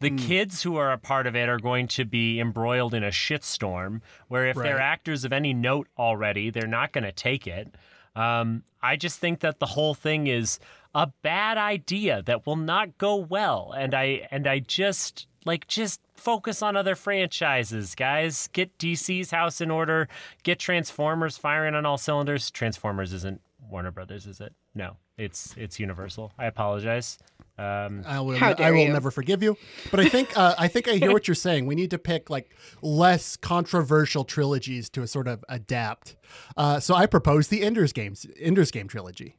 The 0.00 0.10
kids 0.10 0.62
who 0.62 0.76
are 0.76 0.92
a 0.92 0.98
part 0.98 1.26
of 1.26 1.34
it 1.34 1.48
are 1.48 1.58
going 1.58 1.88
to 1.88 2.04
be 2.04 2.38
embroiled 2.38 2.94
in 2.94 3.02
a 3.02 3.08
shitstorm 3.08 4.00
where 4.28 4.46
if 4.46 4.56
they're 4.56 4.78
actors 4.78 5.24
of 5.24 5.32
any 5.32 5.52
note 5.52 5.88
already, 5.98 6.50
they're 6.50 6.68
not 6.68 6.92
going 6.92 7.04
to 7.04 7.10
take 7.10 7.48
it. 7.48 7.74
Um, 8.14 8.62
I 8.80 8.96
just 8.96 9.18
think 9.18 9.40
that 9.40 9.58
the 9.58 9.66
whole 9.66 9.94
thing 9.94 10.28
is 10.28 10.60
a 10.94 11.08
bad 11.22 11.58
idea 11.58 12.22
that 12.22 12.46
will 12.46 12.56
not 12.56 12.96
go 12.98 13.16
well, 13.16 13.74
and 13.76 13.94
I 13.94 14.26
and 14.30 14.46
I 14.46 14.60
just 14.60 15.26
like 15.44 15.66
just 15.66 16.00
focus 16.14 16.62
on 16.62 16.76
other 16.76 16.94
franchises, 16.94 17.94
guys. 17.94 18.48
Get 18.52 18.76
DC's 18.78 19.30
house 19.30 19.60
in 19.60 19.70
order. 19.70 20.08
Get 20.42 20.58
Transformers 20.58 21.36
firing 21.36 21.74
on 21.74 21.86
all 21.86 21.98
cylinders. 21.98 22.50
Transformers 22.50 23.12
isn't 23.12 23.40
Warner 23.68 23.90
Brothers, 23.90 24.26
is 24.26 24.40
it? 24.40 24.52
No, 24.74 24.96
it's 25.16 25.54
it's 25.56 25.78
Universal. 25.78 26.32
I 26.38 26.46
apologize. 26.46 27.18
Um, 27.58 28.04
I 28.06 28.20
will. 28.20 28.36
How 28.36 28.52
I 28.58 28.70
will 28.70 28.84
you. 28.84 28.92
never 28.92 29.10
forgive 29.10 29.42
you. 29.42 29.56
But 29.90 30.00
I 30.00 30.08
think 30.08 30.36
uh, 30.36 30.54
I 30.58 30.68
think 30.68 30.86
I 30.88 30.92
hear 30.92 31.12
what 31.12 31.26
you're 31.26 31.34
saying. 31.34 31.66
We 31.66 31.74
need 31.74 31.90
to 31.90 31.98
pick 31.98 32.30
like 32.30 32.50
less 32.82 33.36
controversial 33.36 34.24
trilogies 34.24 34.88
to 34.90 35.06
sort 35.06 35.26
of 35.26 35.44
adapt. 35.48 36.16
Uh, 36.56 36.78
so 36.78 36.94
I 36.94 37.06
propose 37.06 37.48
the 37.48 37.62
Ender's 37.62 37.92
Games, 37.92 38.26
Ender's 38.40 38.70
Game 38.70 38.86
trilogy. 38.88 39.34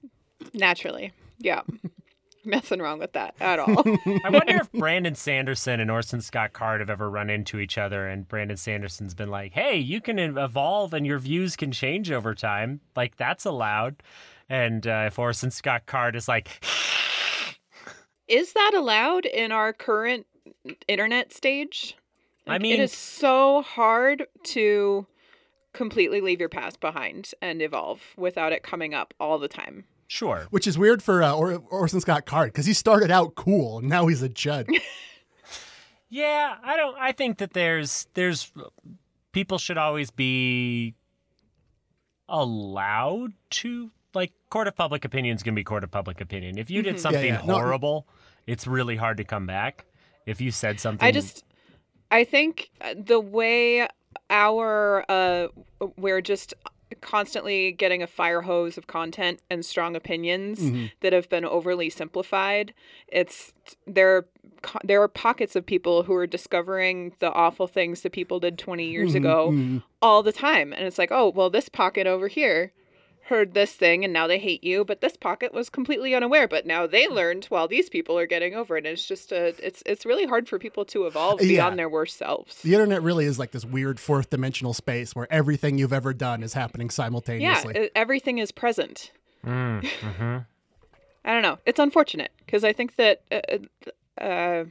naturally 0.53 1.11
yeah 1.39 1.61
nothing 2.45 2.79
wrong 2.79 2.97
with 2.99 3.11
that 3.13 3.35
at 3.39 3.59
all 3.59 3.69
I 4.25 4.29
wonder 4.29 4.55
if 4.55 4.71
Brandon 4.71 5.13
Sanderson 5.15 5.79
and 5.79 5.91
Orson 5.91 6.21
Scott 6.21 6.53
Card 6.53 6.79
have 6.79 6.89
ever 6.89 7.09
run 7.09 7.29
into 7.29 7.59
each 7.59 7.77
other, 7.77 8.07
and 8.07 8.27
Brandon 8.27 8.57
Sanderson's 8.57 9.13
been 9.13 9.29
like, 9.29 9.53
"Hey, 9.53 9.77
you 9.77 10.01
can 10.01 10.17
evolve, 10.19 10.93
and 10.93 11.05
your 11.05 11.19
views 11.19 11.55
can 11.55 11.71
change 11.71 12.11
over 12.11 12.33
time. 12.35 12.81
Like 12.95 13.17
that's 13.17 13.45
allowed." 13.45 14.01
And 14.49 14.85
uh, 14.87 15.03
if 15.07 15.19
Orson 15.19 15.51
Scott 15.51 15.85
Card 15.85 16.15
is 16.15 16.27
like, 16.27 16.63
Is 18.29 18.53
that 18.53 18.71
allowed 18.75 19.25
in 19.25 19.51
our 19.51 19.73
current 19.73 20.27
internet 20.87 21.33
stage? 21.33 21.97
I 22.47 22.59
mean- 22.59 22.73
it 22.73 22.79
is 22.79 22.93
so 22.93 23.61
hard 23.63 24.27
to 24.45 25.07
completely 25.73 26.21
leave 26.21 26.39
your 26.39 26.49
past 26.49 26.79
behind 26.79 27.31
and 27.41 27.61
evolve 27.61 28.01
without 28.17 28.51
it 28.53 28.63
coming 28.63 28.93
up 28.93 29.13
all 29.19 29.37
the 29.39 29.47
time. 29.47 29.85
"Sure, 30.07 30.47
Which 30.49 30.65
is 30.65 30.77
weird 30.77 31.03
for 31.03 31.21
uh, 31.21 31.33
or- 31.33 31.63
Orson 31.69 32.01
Scott 32.01 32.25
Card 32.25 32.51
because 32.51 32.65
he 32.65 32.73
started 32.73 33.11
out 33.11 33.35
cool 33.35 33.77
and 33.79 33.87
now 33.89 34.07
he's 34.07 34.21
a 34.21 34.29
judge. 34.29 34.67
Yeah, 36.11 36.55
I 36.63 36.75
don't. 36.75 36.97
I 36.97 37.11
think 37.11 37.37
that 37.37 37.53
there's 37.53 38.07
there's 38.15 38.51
people 39.31 39.59
should 39.59 39.77
always 39.77 40.09
be 40.09 40.95
allowed 42.27 43.33
to 43.51 43.91
like 44.15 44.31
court 44.49 44.67
of 44.67 44.75
public 44.75 45.05
opinion 45.05 45.35
is 45.35 45.43
gonna 45.43 45.53
be 45.55 45.63
court 45.63 45.83
of 45.83 45.91
public 45.91 46.19
opinion. 46.19 46.57
If 46.57 46.71
you 46.71 46.81
did 46.81 46.99
something 46.99 47.25
yeah. 47.25 47.41
No, 47.45 47.53
horrible, 47.53 48.07
it's 48.49 48.65
really 48.65 48.95
hard 48.95 49.17
to 49.17 49.23
come 49.23 49.45
back. 49.45 49.85
If 50.25 50.41
you 50.41 50.51
said 50.51 50.79
something, 50.79 51.07
I 51.07 51.11
just 51.11 51.43
I 52.11 52.23
think 52.23 52.71
uh, 52.81 52.95
the 52.97 53.19
way 53.19 53.87
our 54.29 55.05
uh 55.09 55.47
we're 55.97 56.21
just 56.21 56.53
constantly 57.01 57.71
getting 57.71 58.01
a 58.01 58.07
fire 58.07 58.41
hose 58.41 58.75
of 58.77 58.87
content 58.87 59.39
and 59.49 59.63
strong 59.63 59.95
opinions 59.95 60.89
that 61.01 61.13
have 61.13 61.29
been 61.29 61.45
overly 61.45 61.89
simplified. 61.89 62.73
It's 63.07 63.53
there 63.85 64.25
there 64.83 65.01
are 65.01 65.07
pockets 65.07 65.55
of 65.55 65.65
people 65.65 66.03
who 66.03 66.13
are 66.15 66.27
discovering 66.27 67.13
the 67.19 67.31
awful 67.31 67.67
things 67.67 68.01
that 68.01 68.11
people 68.11 68.39
did 68.39 68.57
20 68.57 68.89
years 68.89 69.13
ago 69.15 69.79
all 70.01 70.23
the 70.23 70.33
time 70.33 70.73
and 70.73 70.85
it's 70.85 70.97
like, 70.97 71.11
"Oh, 71.11 71.29
well 71.29 71.49
this 71.51 71.69
pocket 71.69 72.07
over 72.07 72.27
here 72.27 72.71
heard 73.29 73.53
this 73.53 73.73
thing 73.73 74.03
and 74.03 74.11
now 74.13 74.27
they 74.27 74.37
hate 74.39 74.63
you, 74.63 74.83
but 74.85 75.01
this 75.01 75.15
pocket 75.17 75.53
was 75.53 75.69
completely 75.69 76.13
unaware, 76.13 76.47
but 76.47 76.65
now 76.65 76.85
they 76.85 77.07
learned 77.07 77.45
while 77.45 77.67
these 77.67 77.89
people 77.89 78.17
are 78.19 78.27
getting 78.27 78.53
over 78.53 78.75
it." 78.75 78.85
And 78.85 78.93
it's 78.93 79.07
just 79.07 79.31
a 79.31 79.55
it's 79.65 79.81
it's 79.85 80.05
really 80.05 80.25
hard 80.25 80.49
for 80.49 80.59
people 80.59 80.85
to 80.85 81.05
evolve 81.07 81.41
Yeah. 81.41 81.47
beyond 81.47 81.79
their 81.79 81.89
worst 81.89 82.17
selves. 82.17 82.61
the 82.61 82.73
internet 82.73 83.01
really 83.01 83.25
is 83.25 83.39
like 83.39 83.51
this 83.51 83.65
weird 83.65 83.99
fourth 83.99 84.29
dimensional 84.29 84.73
space 84.73 85.15
where 85.15 85.27
everything 85.31 85.77
you've 85.77 85.93
ever 85.93 86.13
done 86.13 86.43
is 86.43 86.53
happening 86.53 86.87
Yeah, 86.87 86.91
simultaneously. 86.91 87.75
e- 87.85 87.89
everything 87.95 88.37
is 88.39 88.51
present. 88.51 89.11
Mm, 89.45 89.81
mhm. 89.83 90.45
I 91.25 91.33
don't 91.33 91.41
know. 91.41 91.57
It's 91.65 91.79
unfortunate 91.79 92.31
because 92.45 92.63
I 92.63 92.73
think 92.73 92.95
that 92.97 93.21
uh, 93.31 94.21
uh, 94.23 94.65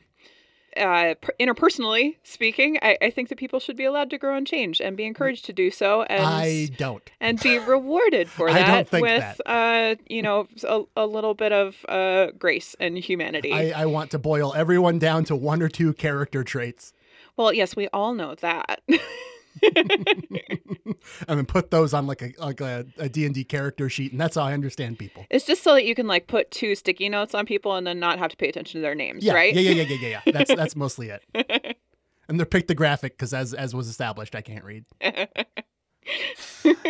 uh, 0.76 1.14
per- 1.20 1.34
interpersonally 1.40 2.16
speaking, 2.22 2.78
I, 2.82 2.98
I 3.00 3.10
think 3.10 3.28
that 3.28 3.38
people 3.38 3.60
should 3.60 3.76
be 3.76 3.84
allowed 3.84 4.10
to 4.10 4.18
grow 4.18 4.36
and 4.36 4.46
change 4.46 4.80
and 4.80 4.96
be 4.96 5.04
encouraged 5.04 5.44
to 5.46 5.52
do 5.52 5.70
so, 5.70 6.02
and 6.02 6.24
I 6.24 6.68
don't. 6.76 7.08
and 7.20 7.40
be 7.40 7.58
rewarded 7.58 8.28
for 8.28 8.52
that 8.52 8.90
with, 8.92 9.40
uh, 9.46 9.96
you 10.08 10.22
know, 10.22 10.48
a, 10.64 10.82
a 10.96 11.06
little 11.06 11.34
bit 11.34 11.52
of 11.52 11.84
uh, 11.88 12.28
grace 12.38 12.76
and 12.78 12.98
humanity. 12.98 13.52
I, 13.52 13.82
I 13.82 13.86
want 13.86 14.10
to 14.12 14.18
boil 14.18 14.54
everyone 14.54 14.98
down 14.98 15.24
to 15.24 15.36
one 15.36 15.62
or 15.62 15.68
two 15.68 15.92
character 15.94 16.44
traits 16.44 16.92
well, 17.38 17.52
yes, 17.52 17.76
we 17.76 17.88
all 17.92 18.14
know 18.14 18.34
that. 18.34 18.82
and 21.28 21.38
then 21.38 21.46
put 21.46 21.70
those 21.70 21.94
on 21.94 22.06
like 22.06 22.22
a 22.22 22.32
like 22.38 22.60
a, 22.60 22.86
a 22.98 23.08
D&D 23.08 23.44
character 23.44 23.88
sheet 23.88 24.12
and 24.12 24.20
that's 24.20 24.34
how 24.36 24.42
I 24.42 24.52
understand 24.52 24.98
people. 24.98 25.26
it's 25.30 25.44
just 25.46 25.62
so 25.62 25.74
that 25.74 25.84
you 25.84 25.94
can 25.94 26.06
like 26.06 26.26
put 26.26 26.50
two 26.50 26.74
sticky 26.74 27.08
notes 27.08 27.34
on 27.34 27.46
people 27.46 27.74
and 27.76 27.86
then 27.86 27.98
not 28.00 28.18
have 28.18 28.30
to 28.30 28.36
pay 28.36 28.48
attention 28.48 28.80
to 28.80 28.82
their 28.82 28.94
names, 28.94 29.24
Yeah, 29.24 29.34
right? 29.34 29.54
yeah, 29.54 29.60
yeah, 29.60 29.82
yeah, 29.82 29.82
yeah, 29.82 29.96
yeah, 30.08 30.20
yeah. 30.26 30.32
That's 30.32 30.54
that's 30.56 30.76
mostly 30.76 31.10
it. 31.10 31.76
And 32.28 32.38
they're 32.38 32.46
pictographic 32.46 33.10
because 33.10 33.32
as 33.34 33.54
as 33.54 33.74
was 33.74 33.88
established, 33.88 34.34
I 34.34 34.40
can't 34.42 34.64
read. 34.64 34.84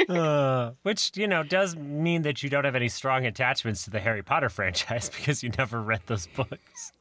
Uh, 0.08 0.72
which 0.84 1.10
you 1.16 1.26
know 1.26 1.42
does 1.42 1.74
mean 1.74 2.22
that 2.22 2.42
you 2.42 2.48
don't 2.48 2.64
have 2.64 2.76
any 2.76 2.88
strong 2.88 3.26
attachments 3.26 3.82
to 3.84 3.90
the 3.90 3.98
Harry 3.98 4.22
Potter 4.22 4.48
franchise 4.48 5.10
because 5.10 5.42
you 5.42 5.50
never 5.58 5.82
read 5.82 6.00
those 6.06 6.28
books. 6.28 6.92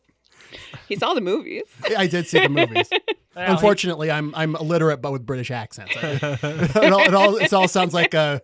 He 0.90 0.96
saw 0.96 1.14
the 1.14 1.22
movies. 1.22 1.64
I 1.96 2.08
did 2.08 2.26
see 2.28 2.40
the 2.40 2.50
movies. 2.50 2.90
Well, 3.38 3.52
Unfortunately, 3.52 4.10
I'm 4.10 4.34
I'm 4.34 4.56
illiterate, 4.56 5.00
but 5.00 5.12
with 5.12 5.24
British 5.26 5.52
accents. 5.52 5.94
it, 6.02 6.92
all, 6.92 7.00
it 7.02 7.14
all 7.14 7.36
it 7.38 7.54
all 7.54 7.68
sounds 7.68 7.94
like 7.94 8.16
uh, 8.16 8.40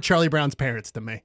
Charlie 0.00 0.28
Brown's 0.28 0.54
parents 0.54 0.92
to 0.92 1.00
me. 1.00 1.24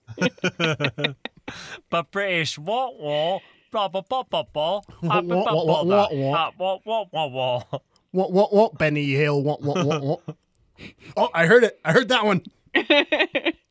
but 1.91 2.11
British 2.11 2.57
what 2.57 2.99
what 2.99 3.43
blah 3.71 3.87
blah 3.89 4.01
blah 4.01 4.23
blah 4.23 4.43
blah 4.51 4.81
Wah, 5.03 5.21
wah, 5.21 5.53
wah, 5.53 5.83
wah, 5.83 6.07
wah. 6.11 6.33
Ah, 6.35 6.51
wah 6.57 6.77
wah 6.83 7.05
wah 7.11 7.27
wah. 7.27 7.63
What 8.09 8.31
what 8.31 8.53
what 8.53 8.77
Benny 8.79 9.11
Hill? 9.11 9.43
What 9.43 9.61
what 9.61 9.85
what 9.85 10.01
what? 10.03 10.21
Oh, 11.15 11.29
I 11.31 11.45
heard 11.45 11.63
it. 11.63 11.79
I 11.85 11.91
heard 11.91 12.09
that 12.09 12.25
one. 12.25 12.41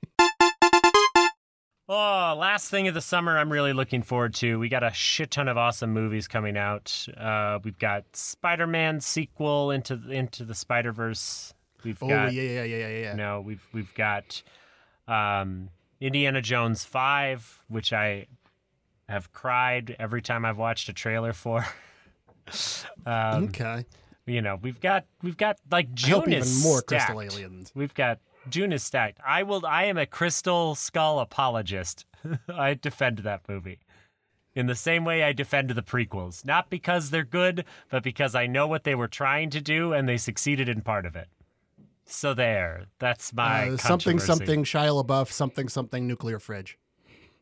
Oh, 1.93 2.37
last 2.39 2.71
thing 2.71 2.87
of 2.87 2.95
the 2.95 3.01
summer 3.01 3.37
I'm 3.37 3.51
really 3.51 3.73
looking 3.73 4.03
forward 4.03 4.33
to. 4.35 4.61
We 4.61 4.69
got 4.69 4.85
a 4.85 4.93
shit 4.93 5.33
ton 5.33 5.49
of 5.49 5.57
awesome 5.57 5.93
movies 5.93 6.29
coming 6.29 6.57
out. 6.57 7.05
Uh, 7.17 7.59
we've 7.65 7.81
got 7.81 8.05
Spider-Man 8.15 9.01
sequel 9.01 9.73
into 9.73 10.01
into 10.09 10.45
the 10.45 10.55
Spider-Verse. 10.55 11.53
We've 11.83 12.01
Oh 12.01 12.07
got 12.09 12.33
yeah 12.33 12.43
yeah 12.43 12.63
yeah 12.63 12.77
yeah 12.77 12.89
yeah. 12.89 13.11
you 13.11 13.17
know, 13.17 13.41
we've 13.41 13.67
we've 13.73 13.93
got 13.95 14.41
um, 15.09 15.71
Indiana 16.01 16.41
Jones 16.41 16.85
5, 16.85 17.65
which 17.67 17.93
I 17.93 18.27
have 19.09 19.33
cried 19.33 19.97
every 19.99 20.23
time 20.23 20.45
I've 20.45 20.59
watched 20.59 20.89
a 20.89 20.93
trailer 20.93 21.33
for. 21.33 21.67
um, 23.05 23.47
Okay. 23.47 23.85
you 24.27 24.43
know, 24.43 24.61
we've 24.63 24.81
got 24.81 25.07
we've 25.25 25.37
got 25.37 25.57
like 25.73 25.89
I 26.05 26.09
hope 26.11 26.29
even 26.29 26.39
more 26.63 26.79
stacked. 26.79 26.87
crystal 26.87 27.21
aliens. 27.21 27.73
We've 27.75 27.95
got 27.95 28.21
June 28.49 28.73
is 28.73 28.83
stacked. 28.83 29.21
I 29.27 29.43
will. 29.43 29.67
I 29.67 29.85
am 29.85 29.99
a 29.99 30.07
Crystal 30.07 30.75
Skull 30.75 31.19
apologist. 31.21 32.07
I 32.49 32.75
defend 32.75 33.19
that 33.19 33.49
movie 33.49 33.81
in 34.55 34.67
the 34.67 34.75
same 34.75 35.05
way 35.05 35.23
I 35.23 35.33
defend 35.33 35.71
the 35.71 35.83
prequels, 35.83 36.45
not 36.45 36.71
because 36.71 37.11
they're 37.11 37.25
good, 37.25 37.65
but 37.89 38.03
because 38.03 38.35
I 38.35 38.47
know 38.47 38.67
what 38.67 38.85
they 38.85 38.95
were 38.95 39.09
trying 39.09 39.51
to 39.51 39.61
do 39.61 39.93
and 39.93 40.09
they 40.09 40.17
succeeded 40.17 40.69
in 40.69 40.83
part 40.83 41.07
of 41.07 41.17
it. 41.17 41.29
So 42.05 42.35
there. 42.35 42.87
That's 42.99 43.33
my 43.33 43.71
Uh, 43.71 43.77
something 43.77 44.19
something 44.19 44.65
Shia 44.65 45.05
LaBeouf. 45.05 45.31
Something 45.31 45.69
something 45.69 46.07
nuclear 46.07 46.41
fridge. 46.41 46.77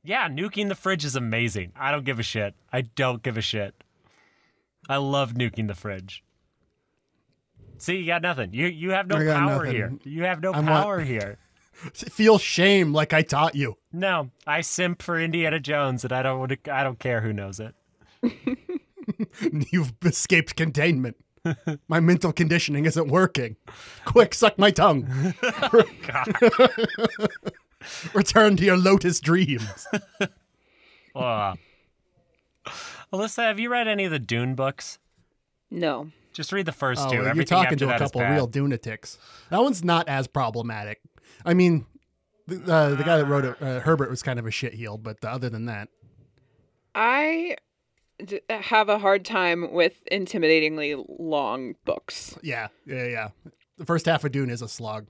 Yeah, 0.04 0.28
nuking 0.28 0.68
the 0.68 0.74
fridge 0.74 1.04
is 1.04 1.16
amazing. 1.16 1.72
I 1.76 1.90
don't 1.90 2.04
give 2.04 2.18
a 2.18 2.22
shit. 2.22 2.54
I 2.72 2.82
don't 2.82 3.22
give 3.22 3.36
a 3.36 3.42
shit. 3.42 3.82
I 4.88 4.96
love 4.98 5.32
nuking 5.32 5.68
the 5.68 5.74
fridge. 5.74 6.22
See, 7.78 7.96
you 7.96 8.06
got 8.06 8.22
nothing. 8.22 8.52
You 8.52 8.66
you 8.66 8.90
have 8.90 9.06
no 9.06 9.16
power 9.16 9.64
nothing. 9.64 9.70
here. 9.72 9.92
You 10.04 10.24
have 10.24 10.40
no 10.42 10.52
I'm 10.52 10.66
wa- 10.66 10.82
power 10.82 11.00
here. 11.00 11.38
Feel 11.94 12.38
shame 12.38 12.92
like 12.92 13.12
I 13.12 13.22
taught 13.22 13.54
you. 13.54 13.76
No, 13.92 14.30
I 14.46 14.60
simp 14.62 15.00
for 15.00 15.18
Indiana 15.18 15.60
Jones, 15.60 16.02
and 16.04 16.12
I 16.12 16.22
don't. 16.22 16.38
wanna- 16.40 16.56
I 16.70 16.82
don't 16.82 16.98
care 16.98 17.20
who 17.20 17.32
knows 17.32 17.60
it. 17.60 17.74
You've 19.72 19.92
escaped 20.04 20.56
containment. 20.56 21.16
My 21.88 22.00
mental 22.00 22.32
conditioning 22.32 22.84
isn't 22.84 23.08
working. 23.08 23.56
Quick, 24.04 24.34
suck 24.34 24.58
my 24.58 24.70
tongue. 24.70 25.34
Return 28.12 28.56
to 28.56 28.64
your 28.64 28.76
lotus 28.76 29.20
dreams. 29.20 29.86
Uh. 31.14 31.54
Alyssa, 33.12 33.44
have 33.44 33.58
you 33.58 33.70
read 33.70 33.88
any 33.88 34.04
of 34.04 34.10
the 34.10 34.18
Dune 34.18 34.54
books? 34.54 34.98
No. 35.70 36.10
Just 36.38 36.52
read 36.52 36.66
the 36.66 36.72
first 36.72 37.00
Oh, 37.04 37.10
two. 37.10 37.16
you're 37.16 37.28
Everything 37.28 37.56
talking 37.56 37.72
after 37.72 37.86
to 37.86 37.94
a 37.96 37.98
couple 37.98 38.20
real 38.20 38.46
Dunatics. 38.46 39.18
That 39.50 39.60
one's 39.60 39.82
not 39.82 40.08
as 40.08 40.28
problematic. 40.28 41.00
I 41.44 41.52
mean, 41.52 41.84
the, 42.46 42.62
uh, 42.72 42.94
the 42.94 43.02
guy 43.02 43.16
that 43.18 43.24
wrote 43.24 43.44
it, 43.44 43.56
uh, 43.60 43.80
Herbert, 43.80 44.08
was 44.08 44.22
kind 44.22 44.38
of 44.38 44.46
a 44.46 44.50
shitheel, 44.50 45.02
but 45.02 45.24
other 45.24 45.48
than 45.50 45.66
that, 45.66 45.88
I 46.94 47.56
have 48.48 48.88
a 48.88 49.00
hard 49.00 49.24
time 49.24 49.72
with 49.72 50.04
intimidatingly 50.12 51.04
long 51.18 51.74
books. 51.84 52.38
yeah, 52.40 52.68
yeah, 52.86 53.04
yeah. 53.06 53.28
The 53.76 53.84
first 53.84 54.06
half 54.06 54.22
of 54.22 54.30
Dune 54.30 54.48
is 54.48 54.62
a 54.62 54.68
slog. 54.68 55.08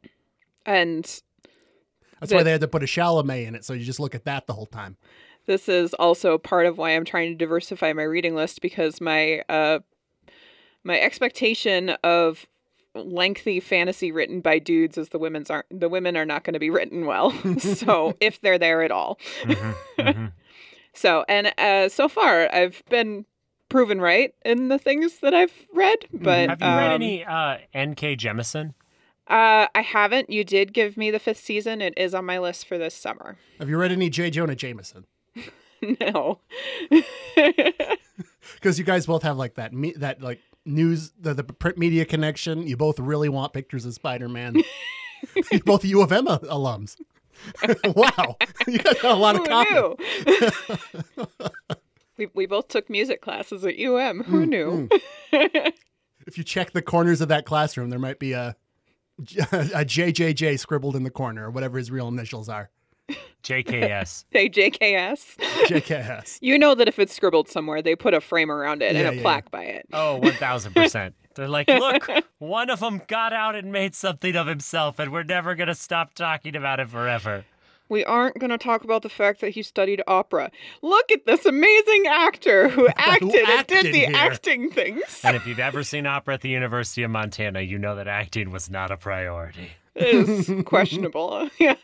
And 0.65 1.05
That's 2.21 2.33
why 2.33 2.43
they 2.43 2.53
had 2.53 2.63
to 2.63 2.69
put 2.69 2.83
a 2.83 2.87
Chalamet 2.87 3.47
in 3.47 3.55
it, 3.55 3.67
so 3.67 3.75
you 3.75 3.85
just 3.85 4.01
look 4.01 4.15
at 4.15 4.25
that 4.25 4.47
the 4.47 4.55
whole 4.55 4.65
time. 4.67 4.97
this 5.45 5.69
is 5.69 5.93
also 5.93 6.39
part 6.39 6.65
of 6.65 6.79
why 6.79 6.93
I'm 6.97 7.05
trying 7.05 7.33
to 7.33 7.37
diversify 7.37 7.93
my 7.93 8.05
reading 8.05 8.35
list 8.35 8.63
because 8.63 8.99
my 9.01 9.41
uh 9.51 9.81
my 10.85 10.99
expectation 11.01 11.91
of 12.03 12.47
lengthy 12.95 13.61
fantasy 13.61 14.11
written 14.11 14.41
by 14.41 14.59
dudes 14.59 14.99
is 14.99 15.11
the 15.11 15.19
women's 15.19 15.51
aren't 15.51 15.67
the 15.71 15.89
women 15.89 16.17
are 16.17 16.25
not 16.25 16.43
going 16.45 16.55
to 16.55 16.59
be 16.59 16.71
written 16.71 17.07
well. 17.07 17.31
so 17.59 18.17
if 18.21 18.41
they're 18.41 18.59
there 18.59 18.83
at 18.83 18.91
all. 18.91 19.19
Mhm. 19.45 20.33
So 20.95 21.25
and 21.29 21.53
uh 21.59 21.89
so 21.91 22.09
far 22.09 22.53
I've 22.53 22.83
been 22.91 23.25
proven 23.69 24.01
right 24.01 24.35
in 24.45 24.67
the 24.69 24.79
things 24.79 25.21
that 25.21 25.33
I've 25.35 25.53
read, 25.73 26.07
but 26.13 26.49
Have 26.49 26.61
you 26.61 26.67
read 26.67 26.87
um, 26.89 26.93
any 26.93 27.25
uh, 27.25 27.59
N.K. 27.73 28.17
Jemisin? 28.17 28.75
Uh, 29.29 29.67
I 29.75 29.83
haven't. 29.83 30.31
You 30.31 30.43
did 30.43 30.73
give 30.73 30.97
me 30.97 31.11
the 31.11 31.19
fifth 31.19 31.39
season. 31.41 31.83
It 31.83 31.93
is 31.99 32.15
on 32.15 32.25
my 32.25 32.39
list 32.39 32.67
for 32.67 32.79
this 32.79 32.95
summer. 32.95 33.37
Have 33.59 33.69
you 33.69 33.77
read 33.77 33.93
any 33.93 34.09
J. 34.09 34.31
Jonah 34.31 34.57
Jameson? 34.57 35.05
no. 36.01 36.41
Because 38.55 38.79
you 38.79 38.85
guys 38.85 39.07
both 39.07 39.23
have 39.23 39.37
like 39.37 39.55
that 39.55 39.73
me- 39.73 39.95
that 39.99 40.23
like 40.23 40.41
news 40.69 41.13
the, 41.19 41.35
the 41.35 41.45
print 41.45 41.79
media 41.79 42.05
connection. 42.05 42.67
You 42.67 42.77
both 42.77 42.99
really 43.01 43.29
want 43.29 43.53
pictures 43.53 43.85
of 43.85 43.95
Spider 43.95 44.29
Man. 44.29 44.57
both 45.65 45.85
U 45.85 46.03
of 46.03 46.13
M 46.13 46.27
alums. 46.27 46.97
wow, 47.95 48.37
you 48.67 48.79
guys 48.79 49.01
got 49.01 49.17
a 49.17 49.21
lot 49.21 49.37
of 49.37 49.45
knew? 49.47 49.97
we 52.17 52.29
we 52.35 52.47
both 52.47 52.69
took 52.69 52.91
music 52.91 53.21
classes 53.21 53.65
at 53.65 53.75
UM. 53.75 54.23
Mm, 54.23 54.25
Who 54.25 54.47
knew? 54.47 54.89
If 56.27 56.37
you 56.37 56.45
check 56.45 56.73
the 56.73 56.83
corners 56.83 57.21
of 57.21 57.29
that 57.29 57.47
classroom, 57.47 57.91
there 57.91 57.99
might 57.99 58.19
be 58.19 58.33
a 58.33 58.57
a 59.19 59.85
JJJ 59.85 60.59
scribbled 60.59 60.97
in 60.97 61.05
the 61.05 61.11
corner, 61.11 61.47
or 61.47 61.51
whatever 61.51 61.79
his 61.79 61.91
real 61.91 62.09
initials 62.09 62.49
are. 62.49 62.71
JKS. 63.43 64.25
Hey, 64.31 64.49
JKS. 64.51 65.37
JKS. 65.67 66.39
You 66.43 66.59
know 66.59 66.75
that 66.75 66.89
if 66.89 66.99
it's 66.99 67.15
scribbled 67.15 67.49
somewhere, 67.49 67.83
they 67.83 67.97
put 67.97 68.15
a 68.15 68.21
frame 68.21 68.51
around 68.51 68.83
it 68.83 68.95
Yeah, 68.95 69.01
and 69.01 69.09
a 69.09 69.15
yeah, 69.17 69.23
plaque 69.23 69.51
by 69.51 69.65
it. 69.65 69.87
Oh, 69.93 70.21
1000%. 70.23 71.13
They're 71.35 71.49
like, 71.49 71.69
look, 71.69 72.09
one 72.39 72.69
of 72.69 72.81
them 72.81 73.01
got 73.07 73.33
out 73.33 73.55
and 73.55 73.71
made 73.71 73.95
something 73.95 74.35
of 74.35 74.49
himself, 74.49 74.99
and 74.99 75.13
we're 75.13 75.23
never 75.23 75.55
going 75.55 75.69
to 75.69 75.75
stop 75.75 76.15
talking 76.15 76.57
about 76.57 76.81
it 76.81 76.89
forever. 76.89 77.45
We 77.89 78.05
aren't 78.05 78.39
going 78.39 78.51
to 78.51 78.59
talk 78.59 78.83
about 78.85 79.03
the 79.03 79.09
fact 79.09 79.41
that 79.41 79.51
he 79.51 79.63
studied 79.63 80.03
opera. 80.07 80.51
Look 80.83 81.11
at 81.11 81.25
this 81.27 81.47
amazing 81.47 82.07
actor 82.07 82.69
who 82.69 82.89
acted, 82.97 83.35
and 83.35 83.49
acted 83.49 83.83
did 83.85 83.95
the 83.95 83.99
here. 84.07 84.17
acting 84.17 84.71
things. 84.71 85.21
And 85.25 85.37
if 85.37 85.47
you've 85.47 85.59
ever 85.61 85.83
seen 85.85 86.07
opera 86.07 86.35
at 86.35 86.41
the 86.43 86.51
University 86.51 87.03
of 87.05 87.11
Montana, 87.11 87.61
you 87.61 87.79
know 87.79 87.95
that 87.97 88.09
acting 88.09 88.51
was 88.51 88.69
not 88.69 88.91
a 88.91 88.97
priority. 88.97 89.71
It 89.99 90.29
is 90.29 90.53
questionable. 90.65 91.49
yeah. 91.59 91.75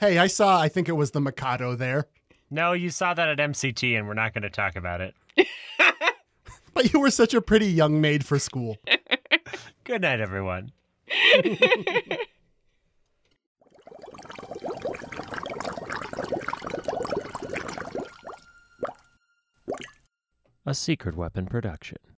Hey, 0.00 0.18
I 0.18 0.26
saw. 0.26 0.60
I 0.60 0.68
think 0.68 0.88
it 0.88 0.92
was 0.92 1.10
the 1.10 1.20
Mikado 1.20 1.74
there, 1.74 2.06
No, 2.50 2.72
you 2.72 2.90
saw 2.90 3.14
that 3.14 3.28
at 3.28 3.38
MCT, 3.38 3.96
and 3.98 4.06
we're 4.06 4.14
not 4.14 4.32
going 4.34 4.42
to 4.42 4.50
talk 4.50 4.76
about 4.76 5.00
it. 5.00 5.14
but 6.74 6.92
you 6.92 7.00
were 7.00 7.10
such 7.10 7.34
a 7.34 7.40
pretty 7.40 7.66
young 7.66 8.00
maid 8.00 8.24
for 8.24 8.38
school. 8.38 8.78
Good 9.84 10.02
night, 10.02 10.20
everyone. 10.20 10.72
A 20.64 20.74
Secret 20.74 21.16
Weapon 21.16 21.46
production. 21.46 21.98